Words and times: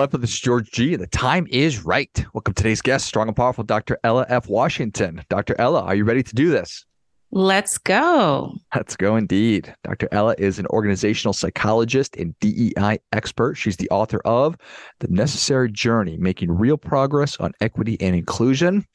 LifeBlood 0.00 0.22
this 0.22 0.38
George 0.38 0.70
G, 0.70 0.94
and 0.94 1.02
the 1.02 1.06
time 1.08 1.46
is 1.50 1.84
right. 1.84 2.24
Welcome 2.32 2.54
to 2.54 2.62
today's 2.62 2.80
guest, 2.80 3.06
strong 3.06 3.28
and 3.28 3.36
powerful 3.36 3.64
Dr. 3.64 3.98
Ella 4.02 4.24
F. 4.30 4.48
Washington. 4.48 5.22
Dr. 5.28 5.54
Ella, 5.58 5.82
are 5.82 5.94
you 5.94 6.06
ready 6.06 6.22
to 6.22 6.34
do 6.34 6.48
this? 6.48 6.86
Let's 7.32 7.76
go. 7.76 8.54
Let's 8.74 8.96
go 8.96 9.16
indeed. 9.16 9.74
Dr. 9.84 10.08
Ella 10.10 10.34
is 10.38 10.58
an 10.58 10.66
organizational 10.68 11.34
psychologist 11.34 12.16
and 12.16 12.34
DEI 12.40 12.98
expert. 13.12 13.56
She's 13.56 13.76
the 13.76 13.90
author 13.90 14.22
of 14.24 14.56
The 15.00 15.08
Necessary 15.08 15.70
Journey 15.70 16.16
Making 16.16 16.50
Real 16.50 16.78
Progress 16.78 17.36
on 17.36 17.52
Equity 17.60 17.98
and 18.00 18.16
Inclusion. 18.16 18.86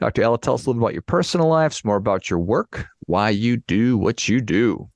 Dr. 0.00 0.22
Ella, 0.22 0.40
tell 0.40 0.54
us 0.54 0.66
a 0.66 0.70
little 0.70 0.80
bit 0.80 0.84
about 0.84 0.94
your 0.94 1.02
personal 1.02 1.46
life, 1.46 1.74
some 1.74 1.88
more 1.90 1.96
about 1.96 2.28
your 2.28 2.40
work, 2.40 2.86
why 3.06 3.30
you 3.30 3.56
do 3.56 3.96
what 3.96 4.28
you 4.28 4.40
do. 4.40 4.90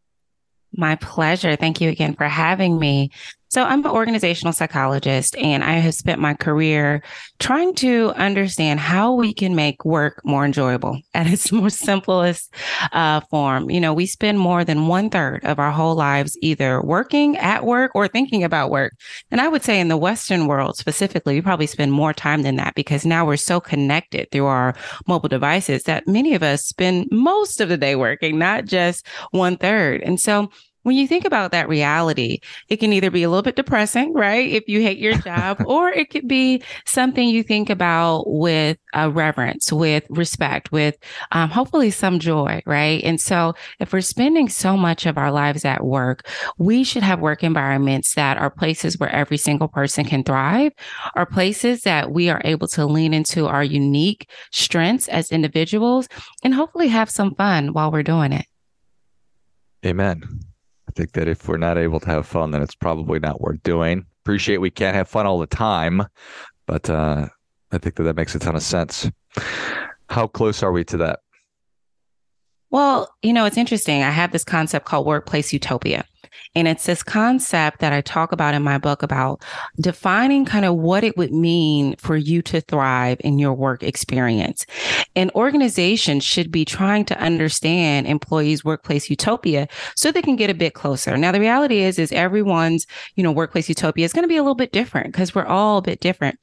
My 0.76 0.96
pleasure. 0.96 1.54
Thank 1.54 1.80
you 1.80 1.90
again 1.90 2.16
for 2.16 2.26
having 2.26 2.80
me. 2.80 3.12
So, 3.54 3.62
I'm 3.62 3.84
an 3.84 3.92
organizational 3.92 4.52
psychologist, 4.52 5.36
and 5.36 5.62
I 5.62 5.74
have 5.74 5.94
spent 5.94 6.20
my 6.20 6.34
career 6.34 7.04
trying 7.38 7.76
to 7.76 8.12
understand 8.16 8.80
how 8.80 9.14
we 9.14 9.32
can 9.32 9.54
make 9.54 9.84
work 9.84 10.20
more 10.24 10.44
enjoyable 10.44 10.98
at 11.14 11.28
its 11.28 11.52
most 11.52 11.78
simplest 11.78 12.52
uh, 12.90 13.20
form. 13.20 13.70
You 13.70 13.80
know, 13.80 13.94
we 13.94 14.06
spend 14.06 14.40
more 14.40 14.64
than 14.64 14.88
one 14.88 15.08
third 15.08 15.44
of 15.44 15.60
our 15.60 15.70
whole 15.70 15.94
lives 15.94 16.36
either 16.42 16.82
working 16.82 17.36
at 17.36 17.64
work 17.64 17.92
or 17.94 18.08
thinking 18.08 18.42
about 18.42 18.72
work. 18.72 18.92
And 19.30 19.40
I 19.40 19.46
would 19.46 19.62
say 19.62 19.78
in 19.78 19.86
the 19.86 19.96
Western 19.96 20.48
world 20.48 20.76
specifically, 20.76 21.34
we 21.36 21.40
probably 21.40 21.68
spend 21.68 21.92
more 21.92 22.12
time 22.12 22.42
than 22.42 22.56
that 22.56 22.74
because 22.74 23.06
now 23.06 23.24
we're 23.24 23.36
so 23.36 23.60
connected 23.60 24.32
through 24.32 24.46
our 24.46 24.74
mobile 25.06 25.28
devices 25.28 25.84
that 25.84 26.08
many 26.08 26.34
of 26.34 26.42
us 26.42 26.64
spend 26.64 27.06
most 27.12 27.60
of 27.60 27.68
the 27.68 27.76
day 27.76 27.94
working, 27.94 28.36
not 28.36 28.64
just 28.64 29.06
one 29.30 29.56
third. 29.56 30.02
And 30.02 30.18
so, 30.18 30.50
when 30.84 30.96
you 30.96 31.08
think 31.08 31.24
about 31.24 31.50
that 31.50 31.68
reality, 31.68 32.40
it 32.68 32.76
can 32.76 32.92
either 32.92 33.10
be 33.10 33.22
a 33.22 33.28
little 33.30 33.42
bit 33.42 33.56
depressing, 33.56 34.12
right? 34.12 34.48
If 34.48 34.68
you 34.68 34.82
hate 34.82 34.98
your 34.98 35.16
job, 35.16 35.62
or 35.66 35.88
it 35.90 36.10
could 36.10 36.28
be 36.28 36.62
something 36.84 37.26
you 37.26 37.42
think 37.42 37.70
about 37.70 38.24
with 38.26 38.76
uh, 38.94 39.10
reverence, 39.10 39.72
with 39.72 40.04
respect, 40.10 40.70
with 40.72 40.96
um, 41.32 41.48
hopefully 41.48 41.90
some 41.90 42.18
joy, 42.18 42.62
right? 42.66 43.02
And 43.02 43.18
so 43.18 43.54
if 43.80 43.92
we're 43.92 44.02
spending 44.02 44.48
so 44.48 44.76
much 44.76 45.06
of 45.06 45.16
our 45.16 45.32
lives 45.32 45.64
at 45.64 45.84
work, 45.84 46.28
we 46.58 46.84
should 46.84 47.02
have 47.02 47.18
work 47.18 47.42
environments 47.42 48.14
that 48.14 48.36
are 48.36 48.50
places 48.50 48.98
where 48.98 49.10
every 49.10 49.38
single 49.38 49.68
person 49.68 50.04
can 50.04 50.22
thrive, 50.22 50.72
are 51.16 51.26
places 51.26 51.82
that 51.82 52.12
we 52.12 52.28
are 52.28 52.42
able 52.44 52.68
to 52.68 52.84
lean 52.84 53.14
into 53.14 53.46
our 53.46 53.64
unique 53.64 54.28
strengths 54.52 55.08
as 55.08 55.32
individuals 55.32 56.08
and 56.42 56.52
hopefully 56.52 56.88
have 56.88 57.08
some 57.08 57.34
fun 57.34 57.72
while 57.72 57.90
we're 57.90 58.02
doing 58.02 58.32
it. 58.32 58.44
Amen 59.86 60.44
think 60.94 61.12
that 61.12 61.28
if 61.28 61.48
we're 61.48 61.56
not 61.56 61.78
able 61.78 62.00
to 62.00 62.06
have 62.06 62.26
fun, 62.26 62.50
then 62.50 62.62
it's 62.62 62.74
probably 62.74 63.18
not 63.18 63.40
worth 63.40 63.62
doing. 63.62 64.06
Appreciate 64.22 64.58
we 64.58 64.70
can't 64.70 64.96
have 64.96 65.08
fun 65.08 65.26
all 65.26 65.38
the 65.38 65.46
time, 65.46 66.02
but 66.66 66.88
uh, 66.88 67.28
I 67.72 67.78
think 67.78 67.96
that 67.96 68.04
that 68.04 68.16
makes 68.16 68.34
a 68.34 68.38
ton 68.38 68.56
of 68.56 68.62
sense. 68.62 69.10
How 70.08 70.26
close 70.26 70.62
are 70.62 70.72
we 70.72 70.84
to 70.84 70.96
that? 70.98 71.20
Well, 72.70 73.14
you 73.22 73.32
know, 73.32 73.44
it's 73.44 73.56
interesting. 73.56 74.02
I 74.02 74.10
have 74.10 74.32
this 74.32 74.44
concept 74.44 74.86
called 74.86 75.06
workplace 75.06 75.52
utopia. 75.52 76.04
And 76.54 76.68
it's 76.68 76.86
this 76.86 77.02
concept 77.02 77.80
that 77.80 77.92
I 77.92 78.00
talk 78.00 78.32
about 78.32 78.54
in 78.54 78.62
my 78.62 78.78
book 78.78 79.02
about 79.02 79.42
defining 79.80 80.44
kind 80.44 80.64
of 80.64 80.76
what 80.76 81.04
it 81.04 81.16
would 81.16 81.32
mean 81.32 81.96
for 81.96 82.16
you 82.16 82.42
to 82.42 82.60
thrive 82.60 83.20
in 83.20 83.38
your 83.38 83.54
work 83.54 83.82
experience. 83.82 84.66
And 85.16 85.30
organizations 85.34 86.24
should 86.24 86.50
be 86.50 86.64
trying 86.64 87.04
to 87.06 87.18
understand 87.18 88.06
employees' 88.06 88.64
workplace 88.64 89.10
utopia 89.10 89.68
so 89.96 90.10
they 90.10 90.22
can 90.22 90.36
get 90.36 90.50
a 90.50 90.54
bit 90.54 90.74
closer. 90.74 91.16
Now, 91.16 91.32
the 91.32 91.40
reality 91.40 91.80
is, 91.80 91.98
is 91.98 92.12
everyone's, 92.12 92.86
you 93.16 93.22
know, 93.22 93.32
workplace 93.32 93.68
utopia 93.68 94.04
is 94.04 94.12
going 94.12 94.24
to 94.24 94.28
be 94.28 94.36
a 94.36 94.42
little 94.42 94.54
bit 94.54 94.72
different 94.72 95.12
because 95.12 95.34
we're 95.34 95.46
all 95.46 95.78
a 95.78 95.82
bit 95.82 96.00
different. 96.00 96.38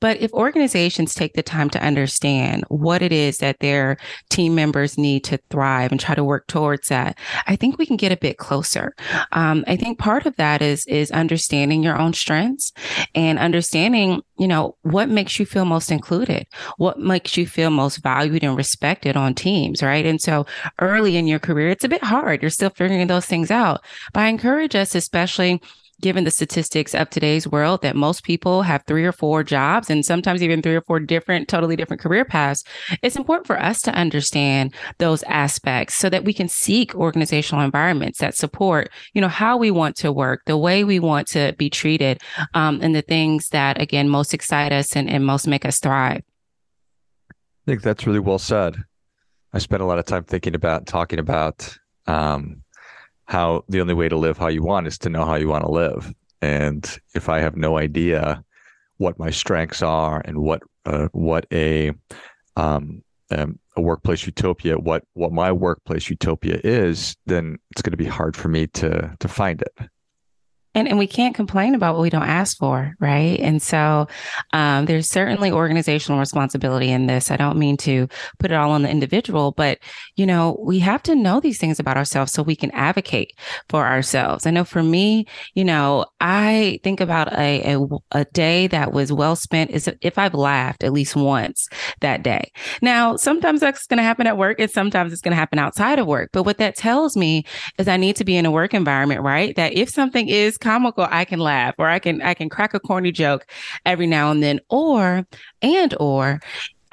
But 0.00 0.20
if 0.20 0.32
organizations 0.32 1.14
take 1.14 1.34
the 1.34 1.42
time 1.42 1.70
to 1.70 1.82
understand 1.82 2.64
what 2.68 3.02
it 3.02 3.12
is 3.12 3.38
that 3.38 3.60
their 3.60 3.96
team 4.30 4.54
members 4.54 4.98
need 4.98 5.24
to 5.24 5.38
thrive 5.50 5.90
and 5.90 6.00
try 6.00 6.14
to 6.14 6.24
work 6.24 6.46
towards 6.46 6.88
that, 6.88 7.18
I 7.46 7.56
think 7.56 7.78
we 7.78 7.86
can 7.86 7.96
get 7.96 8.12
a 8.12 8.16
bit 8.16 8.38
closer. 8.38 8.94
Um, 9.32 9.64
I 9.66 9.76
think 9.76 9.98
part 9.98 10.26
of 10.26 10.36
that 10.36 10.62
is 10.62 10.86
is 10.86 11.10
understanding 11.10 11.82
your 11.82 11.98
own 11.98 12.12
strengths 12.12 12.72
and 13.14 13.38
understanding, 13.38 14.22
you 14.38 14.48
know, 14.48 14.76
what 14.82 15.08
makes 15.08 15.38
you 15.38 15.46
feel 15.46 15.64
most 15.64 15.90
included, 15.90 16.46
what 16.76 16.98
makes 16.98 17.36
you 17.36 17.46
feel 17.46 17.70
most 17.70 17.98
valued 17.98 18.44
and 18.44 18.56
respected 18.56 19.16
on 19.16 19.34
teams, 19.34 19.82
right? 19.82 20.06
And 20.06 20.20
so 20.20 20.46
early 20.80 21.16
in 21.16 21.26
your 21.26 21.38
career, 21.38 21.70
it's 21.70 21.84
a 21.84 21.88
bit 21.88 22.04
hard. 22.04 22.42
You're 22.42 22.50
still 22.50 22.70
figuring 22.70 23.06
those 23.06 23.26
things 23.26 23.50
out. 23.50 23.84
But 24.12 24.20
I 24.24 24.28
encourage 24.28 24.74
us, 24.74 24.94
especially 24.94 25.60
given 26.00 26.24
the 26.24 26.30
statistics 26.30 26.94
of 26.94 27.08
today's 27.08 27.48
world 27.48 27.82
that 27.82 27.96
most 27.96 28.22
people 28.22 28.62
have 28.62 28.82
three 28.86 29.04
or 29.04 29.12
four 29.12 29.42
jobs 29.42 29.88
and 29.88 30.04
sometimes 30.04 30.42
even 30.42 30.60
three 30.62 30.74
or 30.74 30.82
four 30.82 31.00
different, 31.00 31.48
totally 31.48 31.76
different 31.76 32.02
career 32.02 32.24
paths, 32.24 32.62
it's 33.02 33.16
important 33.16 33.46
for 33.46 33.60
us 33.60 33.80
to 33.82 33.94
understand 33.94 34.74
those 34.98 35.22
aspects 35.24 35.94
so 35.94 36.10
that 36.10 36.24
we 36.24 36.32
can 36.32 36.48
seek 36.48 36.94
organizational 36.94 37.64
environments 37.64 38.18
that 38.18 38.36
support, 38.36 38.90
you 39.14 39.20
know, 39.20 39.28
how 39.28 39.56
we 39.56 39.70
want 39.70 39.96
to 39.96 40.12
work, 40.12 40.42
the 40.46 40.56
way 40.56 40.84
we 40.84 40.98
want 40.98 41.26
to 41.28 41.54
be 41.56 41.70
treated, 41.70 42.20
um, 42.54 42.80
and 42.82 42.94
the 42.94 43.02
things 43.02 43.48
that, 43.48 43.80
again, 43.80 44.08
most 44.08 44.34
excite 44.34 44.72
us 44.72 44.94
and, 44.94 45.08
and 45.08 45.24
most 45.24 45.46
make 45.46 45.64
us 45.64 45.78
thrive. 45.80 46.22
I 47.30 47.64
think 47.66 47.82
that's 47.82 48.06
really 48.06 48.20
well 48.20 48.38
said. 48.38 48.76
I 49.52 49.58
spent 49.58 49.82
a 49.82 49.86
lot 49.86 49.98
of 49.98 50.04
time 50.04 50.24
thinking 50.24 50.54
about 50.54 50.86
talking 50.86 51.18
about 51.18 51.76
um, 52.06 52.62
how 53.26 53.64
the 53.68 53.80
only 53.80 53.94
way 53.94 54.08
to 54.08 54.16
live 54.16 54.38
how 54.38 54.48
you 54.48 54.62
want 54.62 54.86
is 54.86 54.98
to 54.98 55.10
know 55.10 55.24
how 55.24 55.34
you 55.34 55.48
want 55.48 55.64
to 55.64 55.70
live. 55.70 56.12
And 56.42 56.98
if 57.14 57.28
I 57.28 57.40
have 57.40 57.56
no 57.56 57.78
idea 57.78 58.44
what 58.98 59.18
my 59.18 59.30
strengths 59.30 59.82
are 59.82 60.22
and 60.24 60.38
what 60.38 60.62
uh, 60.84 61.08
what 61.12 61.46
a 61.52 61.92
um, 62.56 63.02
um, 63.30 63.58
a 63.76 63.80
workplace 63.80 64.24
utopia, 64.26 64.78
what 64.78 65.04
what 65.14 65.32
my 65.32 65.50
workplace 65.52 66.08
utopia 66.08 66.60
is, 66.62 67.16
then 67.26 67.58
it's 67.70 67.82
going 67.82 67.90
to 67.90 67.96
be 67.96 68.04
hard 68.04 68.36
for 68.36 68.48
me 68.48 68.66
to 68.68 69.14
to 69.18 69.28
find 69.28 69.62
it 69.62 69.90
and, 70.76 70.86
and 70.86 70.98
we 70.98 71.06
can't 71.06 71.34
complain 71.34 71.74
about 71.74 71.94
what 71.94 72.02
we 72.02 72.10
don't 72.10 72.22
ask 72.22 72.58
for, 72.58 72.94
right? 73.00 73.40
And 73.40 73.62
so 73.62 74.06
um, 74.52 74.84
there's 74.84 75.08
certainly 75.08 75.50
organizational 75.50 76.20
responsibility 76.20 76.90
in 76.90 77.06
this. 77.06 77.30
I 77.30 77.38
don't 77.38 77.58
mean 77.58 77.78
to 77.78 78.06
put 78.38 78.50
it 78.50 78.54
all 78.54 78.70
on 78.72 78.82
the 78.82 78.90
individual, 78.90 79.52
but 79.52 79.78
you 80.16 80.26
know, 80.26 80.62
we 80.62 80.78
have 80.80 81.02
to 81.04 81.14
know 81.14 81.40
these 81.40 81.56
things 81.56 81.80
about 81.80 81.96
ourselves 81.96 82.32
so 82.32 82.42
we 82.42 82.54
can 82.54 82.70
advocate 82.72 83.32
for 83.70 83.86
ourselves. 83.86 84.46
I 84.46 84.50
know 84.50 84.64
for 84.64 84.82
me, 84.82 85.26
you 85.54 85.64
know, 85.64 86.04
I 86.20 86.78
think 86.84 87.00
about 87.00 87.32
a, 87.32 87.74
a, 87.74 87.86
a 88.12 88.24
day 88.26 88.66
that 88.66 88.92
was 88.92 89.10
well 89.10 89.34
spent 89.34 89.70
is 89.70 89.90
if 90.02 90.18
I've 90.18 90.34
laughed 90.34 90.84
at 90.84 90.92
least 90.92 91.16
once 91.16 91.68
that 92.02 92.22
day. 92.22 92.52
Now, 92.82 93.16
sometimes 93.16 93.60
that's 93.60 93.86
going 93.86 93.96
to 93.96 94.02
happen 94.02 94.26
at 94.26 94.36
work 94.36 94.60
and 94.60 94.70
sometimes 94.70 95.14
it's 95.14 95.22
going 95.22 95.32
to 95.32 95.36
happen 95.36 95.58
outside 95.58 95.98
of 95.98 96.06
work. 96.06 96.28
But 96.34 96.42
what 96.42 96.58
that 96.58 96.76
tells 96.76 97.16
me 97.16 97.44
is 97.78 97.88
I 97.88 97.96
need 97.96 98.16
to 98.16 98.24
be 98.24 98.36
in 98.36 98.44
a 98.44 98.50
work 98.50 98.74
environment, 98.74 99.22
right? 99.22 99.56
That 99.56 99.72
if 99.72 99.88
something 99.88 100.28
is 100.28 100.58
comical, 100.66 101.06
I 101.08 101.24
can 101.24 101.38
laugh 101.38 101.76
or 101.78 101.88
I 101.88 102.00
can 102.00 102.20
I 102.22 102.34
can 102.34 102.48
crack 102.48 102.74
a 102.74 102.80
corny 102.80 103.12
joke 103.12 103.46
every 103.84 104.06
now 104.06 104.32
and 104.32 104.42
then. 104.42 104.60
Or 104.68 105.24
and 105.62 105.94
or 106.00 106.40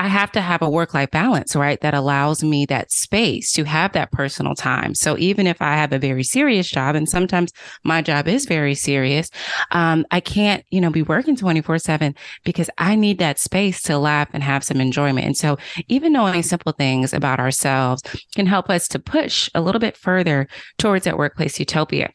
I 0.03 0.07
have 0.09 0.33
to 0.33 0.41
have 0.41 0.61
a 0.61 0.69
work 0.69 0.93
life 0.93 1.11
balance, 1.11 1.55
right? 1.55 1.79
That 1.79 1.93
allows 1.93 2.43
me 2.43 2.65
that 2.65 2.91
space 2.91 3.53
to 3.53 3.63
have 3.63 3.93
that 3.93 4.11
personal 4.11 4.53
time. 4.53 4.95
So 4.95 5.17
even 5.17 5.47
if 5.47 5.61
I 5.61 5.77
have 5.77 5.93
a 5.93 5.97
very 5.97 6.23
serious 6.23 6.69
job, 6.69 6.95
and 6.95 7.07
sometimes 7.07 7.53
my 7.85 8.01
job 8.01 8.27
is 8.27 8.45
very 8.45 8.75
serious, 8.75 9.29
um, 9.71 10.05
I 10.11 10.19
can't, 10.19 10.65
you 10.71 10.81
know, 10.81 10.89
be 10.89 11.03
working 11.03 11.37
24 11.37 11.79
seven 11.79 12.15
because 12.43 12.69
I 12.77 12.95
need 12.95 13.17
that 13.19 13.39
space 13.39 13.81
to 13.83 13.97
laugh 13.97 14.27
and 14.33 14.43
have 14.43 14.65
some 14.65 14.81
enjoyment. 14.81 15.25
And 15.25 15.37
so 15.37 15.57
even 15.87 16.11
knowing 16.11 16.43
simple 16.43 16.73
things 16.73 17.13
about 17.13 17.39
ourselves 17.39 18.03
can 18.35 18.45
help 18.45 18.69
us 18.69 18.89
to 18.89 18.99
push 18.99 19.49
a 19.55 19.61
little 19.61 19.79
bit 19.79 19.95
further 19.95 20.49
towards 20.77 21.05
that 21.05 21.17
workplace 21.17 21.57
utopia. 21.61 22.11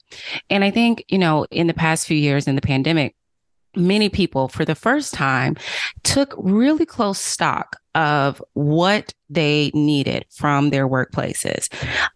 And 0.50 0.62
I 0.62 0.70
think, 0.70 1.06
you 1.08 1.16
know, 1.16 1.46
in 1.50 1.68
the 1.68 1.74
past 1.74 2.06
few 2.06 2.18
years 2.18 2.46
in 2.46 2.54
the 2.54 2.60
pandemic, 2.60 3.14
many 3.78 4.08
people 4.08 4.48
for 4.48 4.64
the 4.64 4.74
first 4.74 5.14
time 5.14 5.56
took 6.02 6.34
really 6.36 6.86
close 6.86 7.18
stock 7.18 7.76
of 7.94 8.40
what 8.52 9.12
they 9.28 9.72
needed 9.74 10.24
from 10.30 10.70
their 10.70 10.88
workplaces. 10.88 11.68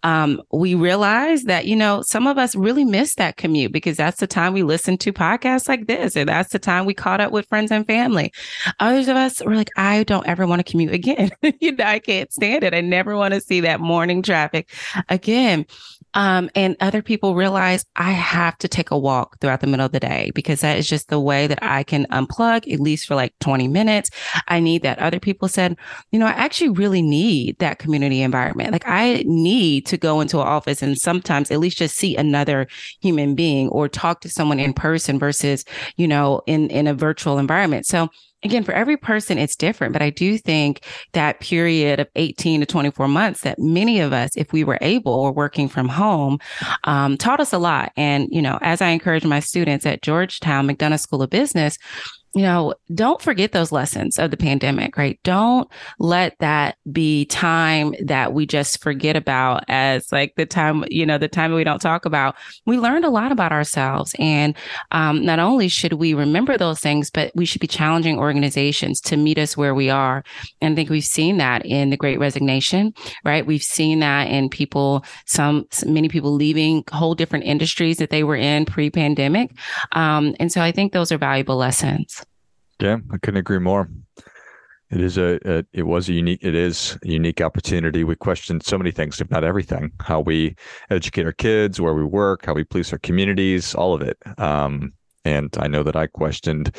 Um, 0.05 0.41
we 0.53 0.75
realized 0.75 1.49
that, 1.49 1.67
you 1.67 1.75
know, 1.75 2.03
some 2.03 2.27
of 2.27 2.39
us 2.39 2.55
really 2.55 2.85
missed 2.85 3.19
that 3.19 3.37
commute 3.37 3.73
because 3.73 3.97
that's 3.97 4.21
the 4.21 4.29
time 4.29 4.53
we 4.53 4.63
listened 4.63 5.01
to 5.01 5.13
podcasts 5.13 5.69
like 5.69 5.89
this, 5.89 6.15
and 6.15 6.29
that's 6.29 6.53
the 6.53 6.61
time 6.61 6.87
we 6.87 6.95
caught 6.95 7.21
up 7.21 7.33
with 7.33 7.49
friends 7.49 7.73
and 7.73 7.87
family. 7.87 8.33
Others 8.79 9.09
of 9.09 9.17
us 9.17 9.43
were 9.45 9.57
like, 9.57 9.71
I 9.77 10.05
don't 10.05 10.27
ever 10.27 10.47
want 10.47 10.65
to 10.65 10.71
commute 10.71 10.93
again. 10.93 11.31
you 11.61 11.73
know, 11.73 11.85
I 11.85 11.99
can't 11.99 12.33
stand 12.33 12.63
it. 12.63 12.75
I 12.75 12.81
never 12.81 13.17
want 13.17 13.35
to 13.35 13.41
see 13.41 13.61
that 13.61 13.81
morning 13.81 14.23
traffic 14.23 14.71
again. 15.09 15.67
Um, 16.15 16.51
and 16.55 16.77
other 16.81 17.03
people 17.03 17.35
realize 17.35 17.85
I 17.97 18.13
have 18.13 18.59
to 18.59 18.69
take 18.69 18.91
a 18.91 18.99
walk 18.99 19.39
throughout 19.41 19.61
the 19.61 19.67
middle 19.67 19.87
of 19.87 19.93
the 19.93 20.01
day 20.01 20.31
because 20.35 20.61
that 20.61 20.79
is 20.79 20.89
just 20.89 21.09
the 21.09 21.21
way 21.21 21.47
that 21.47 21.59
I 21.63 21.83
can 21.83 22.07
unplug, 22.07 22.71
at 22.73 22.81
least 22.81 23.07
for 23.07 23.15
like 23.15 23.39
20 23.41 23.69
minutes. 23.69 24.11
I 24.49 24.61
need 24.61 24.83
that. 24.83 24.99
Other 24.99 25.21
people 25.21 25.49
said, 25.49 25.77
you 26.11 26.19
know, 26.19 26.27
I 26.27 26.31
actually 26.31 26.71
really 26.71 27.03
need 27.03 27.59
that 27.59 27.79
community 27.79 28.23
environment. 28.23 28.73
Like 28.73 28.87
I 28.87 29.25
need 29.27 29.87
to 29.87 29.97
go 29.97 30.21
into 30.21 30.41
an 30.41 30.47
office 30.47 30.83
and 30.83 30.99
sometimes 30.99 31.51
at 31.51 31.61
least 31.61 31.79
just 31.79 31.97
see 31.97 32.17
another 32.17 32.67
human 33.01 33.35
being 33.35 33.69
or 33.69 33.89
talk 33.89 34.21
to 34.21 34.29
someone 34.29 34.61
in 34.61 34.75
person 34.75 35.19
versus, 35.19 35.65
you 35.97 36.07
know, 36.07 36.43
in, 36.47 36.69
in 36.71 36.87
a 36.87 36.95
virtual 36.95 37.39
environment. 37.39 37.87
So 37.87 38.09
again, 38.43 38.65
for 38.65 38.73
every 38.73 38.97
person, 38.97 39.39
it's 39.39 39.57
different. 39.57 39.93
But 39.93 40.03
I 40.03 40.11
do 40.11 40.39
think 40.39 40.85
that 41.13 41.41
period 41.41 42.01
of 42.01 42.09
18 42.17 42.61
to 42.61 42.67
24 42.67 43.09
months 43.09 43.43
that 43.43 43.59
many 43.59 44.01
of 44.01 44.13
us, 44.13 44.31
if 44.37 44.53
we 44.53 44.65
were 44.65 44.79
able 44.81 45.13
or 45.13 45.33
working 45.33 45.69
from 45.69 45.89
home, 45.89 46.39
um, 46.85 47.17
taught 47.17 47.41
us 47.41 47.53
a 47.53 47.59
lot. 47.59 47.93
And, 47.97 48.29
you 48.31 48.43
know, 48.43 48.59
as 48.63 48.81
I 48.81 48.89
encourage 48.89 49.25
my 49.25 49.41
students 49.41 49.87
at 49.87 50.03
Georgetown 50.03 50.69
McDonough 50.69 51.01
School 51.01 51.23
of 51.23 51.31
Business, 51.31 51.79
you 52.35 52.43
know, 52.43 52.75
don't 52.95 53.21
forget 53.21 53.53
those 53.53 53.73
lessons 53.73 54.19
of 54.19 54.31
the 54.31 54.37
pandemic, 54.39 54.97
right? 54.97 55.21
Don't 55.23 55.69
let 55.99 56.39
that 56.39 56.79
be 56.91 57.27
time 57.27 57.95
that 58.05 58.33
we 58.33 58.47
just 58.47 58.81
forget 58.81 59.17
about 59.17 59.65
as 59.69 60.11
like 60.13 60.35
the 60.37 60.47
time, 60.47 60.85
you 60.89 61.05
know, 61.05 61.19
the 61.19 61.29
time 61.29 61.53
we 61.53 61.65
don't 61.65 61.81
talk 61.81 62.07
about. 62.07 62.35
We 62.65 62.79
learned 62.79 63.05
a 63.05 63.11
lot 63.11 63.33
about 63.33 63.53
ourselves. 63.53 64.15
And 64.19 64.57
um, 64.93 65.25
not 65.25 65.41
only 65.41 65.69
should 65.69 65.95
we 65.95 66.15
remember 66.15 66.57
those 66.57 66.81
things, 66.81 67.11
but 67.11 67.33
we 67.35 67.45
should 67.45 67.61
be 67.61 67.67
challenging 67.67 68.19
organizations 68.19 69.01
to 69.03 69.19
meet 69.19 69.37
us 69.37 69.57
where 69.57 69.75
we 69.75 69.91
are. 69.91 70.25
And 70.63 70.73
I 70.73 70.75
think 70.75 70.89
we've 70.89 71.05
seen 71.05 71.37
that 71.37 71.67
in 71.67 71.91
the 71.91 71.99
great 71.99 72.19
resignation, 72.19 72.95
right? 73.25 73.45
We've 73.45 73.63
seen 73.63 74.01
that 74.01 74.29
in 74.29 74.49
people, 74.49 75.05
some, 75.27 75.67
many 75.85 76.09
people 76.09 76.33
leaving 76.33 76.85
whole 76.93 77.15
different 77.15 77.45
industries 77.45 77.99
that 77.99 78.09
they 78.09 78.25
were 78.25 78.37
in 78.37 78.65
pre 78.65 78.89
pandemic. 78.89 79.51
Um, 79.93 80.35
and 80.41 80.51
so 80.51 80.63
I 80.63 80.73
think 80.73 80.93
those 80.93 81.13
are 81.13 81.19
valuable 81.19 81.57
lessons. 81.57 82.22
Yeah, 82.81 82.99
I 83.13 83.19
couldn't 83.19 83.39
agree 83.39 83.59
more. 83.59 83.89
It 84.91 85.01
is 85.01 85.17
a, 85.17 85.39
a, 85.47 85.65
it 85.73 85.85
was 85.85 86.09
a 86.11 86.13
unique 86.13 86.41
it 86.43 86.55
is 86.55 86.99
a 87.03 87.09
unique 87.09 87.41
opportunity. 87.41 88.05
We 88.05 88.15
questioned 88.15 88.63
so 88.63 88.77
many 88.77 88.91
things, 88.91 89.21
if 89.21 89.31
not 89.31 89.43
everything. 89.43 89.93
How 90.01 90.21
we 90.21 90.55
educate 90.91 91.25
our 91.25 91.33
kids, 91.33 91.81
where 91.81 91.95
we 91.95 92.05
work, 92.05 92.45
how 92.45 92.53
we 92.53 92.65
police 92.65 92.93
our 92.93 92.99
communities, 92.99 93.75
all 93.75 93.95
of 93.95 94.03
it. 94.03 94.19
Um, 94.39 94.93
and 95.25 95.57
I 95.59 95.69
know 95.69 95.83
that 95.83 95.97
I 95.97 96.09
questioned. 96.09 96.77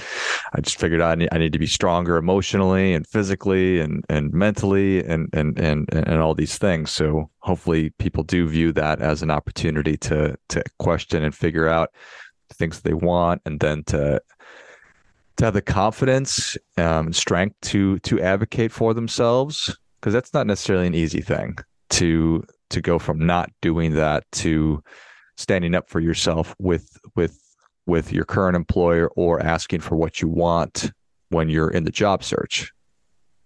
I 0.54 0.62
just 0.62 0.80
figured 0.80 1.02
I 1.02 1.16
need, 1.16 1.30
I 1.32 1.38
need 1.38 1.54
to 1.54 1.60
be 1.60 1.66
stronger 1.66 2.18
emotionally 2.18 2.94
and 2.94 3.08
physically 3.08 3.80
and 3.80 4.04
and 4.10 4.32
mentally 4.32 5.04
and 5.04 5.30
and 5.34 5.58
and 5.58 5.88
and 5.92 6.22
all 6.22 6.36
these 6.36 6.58
things. 6.58 6.92
So 6.92 7.30
hopefully 7.40 7.92
people 7.98 8.24
do 8.24 8.48
view 8.48 8.74
that 8.74 9.02
as 9.02 9.24
an 9.24 9.32
opportunity 9.32 9.98
to 9.98 10.38
to 10.50 10.64
question 10.78 11.24
and 11.24 11.34
figure 11.34 11.68
out 11.68 11.90
things 12.52 12.82
they 12.82 12.94
want, 12.94 13.42
and 13.46 13.60
then 13.60 13.84
to 13.86 14.22
to 15.38 15.46
have 15.46 15.54
the 15.54 15.62
confidence 15.62 16.58
um, 16.78 17.14
strength 17.14 17.56
to 17.62 18.00
to 18.00 18.22
advocate 18.22 18.72
for 18.72 18.94
themselves 18.94 19.76
because 20.00 20.14
that's 20.14 20.34
not 20.34 20.48
necessarily 20.48 20.88
an 20.88 20.96
easy 20.96 21.22
thing 21.22 21.56
to 21.90 22.44
to 22.70 22.82
go 22.82 23.00
from 23.00 23.26
not 23.26 23.50
doing 23.62 23.94
that 23.94 24.24
to 24.32 24.84
standing 25.38 25.76
up 25.76 25.90
for 25.90 26.00
yourself 26.00 26.56
with 26.60 26.98
with 27.16 27.40
with 27.86 28.14
your 28.14 28.26
current 28.26 28.56
employer 28.56 29.10
or 29.16 29.42
asking 29.42 29.80
for 29.80 29.96
what 29.96 30.22
you 30.22 30.28
want 30.28 30.92
when 31.30 31.50
you're 31.50 31.70
in 31.70 31.84
the 31.84 31.92
job 31.92 32.24
search 32.24 32.72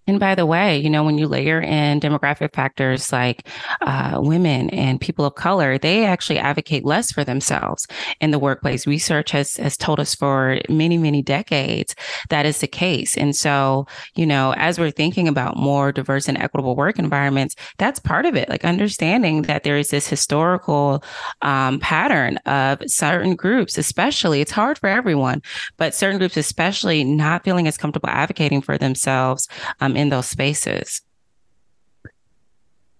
and 0.07 0.21
by 0.21 0.35
the 0.35 0.45
way, 0.45 0.77
you 0.77 0.89
know, 0.89 1.03
when 1.03 1.17
you 1.17 1.27
layer 1.27 1.59
in 1.61 1.99
demographic 1.99 2.55
factors 2.55 3.11
like 3.11 3.47
uh, 3.81 4.19
women 4.21 4.69
and 4.69 5.01
people 5.01 5.25
of 5.25 5.35
color, 5.35 5.77
they 5.77 6.05
actually 6.05 6.39
advocate 6.39 6.85
less 6.85 7.11
for 7.11 7.25
themselves 7.25 7.85
in 8.21 8.31
the 8.31 8.39
workplace. 8.39 8.87
Research 8.87 9.31
has, 9.31 9.57
has 9.57 9.75
told 9.75 9.99
us 9.99 10.15
for 10.15 10.59
many, 10.69 10.97
many 10.97 11.21
decades 11.21 11.93
that 12.29 12.45
is 12.45 12.59
the 12.59 12.67
case. 12.67 13.17
And 13.17 13.35
so, 13.35 13.85
you 14.15 14.25
know, 14.25 14.53
as 14.55 14.79
we're 14.79 14.91
thinking 14.91 15.27
about 15.27 15.57
more 15.57 15.91
diverse 15.91 16.29
and 16.29 16.37
equitable 16.37 16.77
work 16.77 16.97
environments, 16.97 17.55
that's 17.77 17.99
part 17.99 18.25
of 18.25 18.35
it. 18.35 18.47
Like 18.47 18.63
understanding 18.63 19.41
that 19.43 19.63
there 19.63 19.77
is 19.77 19.89
this 19.89 20.07
historical 20.07 21.03
um, 21.41 21.79
pattern 21.79 22.37
of 22.45 22.81
certain 22.85 23.35
groups, 23.35 23.77
especially, 23.77 24.39
it's 24.39 24.51
hard 24.51 24.77
for 24.77 24.87
everyone, 24.87 25.41
but 25.75 25.93
certain 25.93 26.17
groups, 26.17 26.37
especially 26.37 27.03
not 27.03 27.43
feeling 27.43 27.67
as 27.67 27.77
comfortable 27.77 28.09
advocating 28.09 28.61
for 28.61 28.77
themselves. 28.77 29.49
Um, 29.81 29.96
in 29.97 30.09
those 30.09 30.27
spaces. 30.27 31.01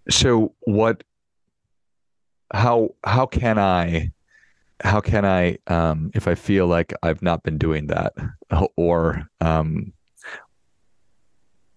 So 0.09 0.55
what 0.61 1.03
how 2.51 2.95
how 3.03 3.27
can 3.27 3.59
I 3.59 4.11
how 4.81 4.99
can 4.99 5.23
I 5.23 5.59
um 5.67 6.11
if 6.15 6.27
I 6.27 6.33
feel 6.33 6.65
like 6.65 6.93
I've 7.03 7.21
not 7.21 7.43
been 7.43 7.59
doing 7.59 7.87
that 7.87 8.13
or 8.75 9.29
um 9.41 9.93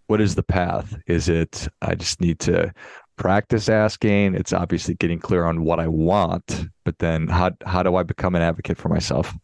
what 0.06 0.20
is 0.22 0.34
the 0.34 0.42
path? 0.42 0.96
Is 1.06 1.28
it 1.28 1.68
I 1.82 1.94
just 1.94 2.20
need 2.20 2.38
to 2.40 2.72
practice 3.16 3.68
asking? 3.68 4.34
It's 4.34 4.54
obviously 4.54 4.94
getting 4.94 5.18
clear 5.18 5.44
on 5.44 5.64
what 5.64 5.80
I 5.80 5.86
want, 5.88 6.66
but 6.84 6.98
then 6.98 7.28
how 7.28 7.50
how 7.66 7.82
do 7.82 7.94
I 7.96 8.04
become 8.04 8.34
an 8.34 8.42
advocate 8.42 8.78
for 8.78 8.88
myself? 8.88 9.34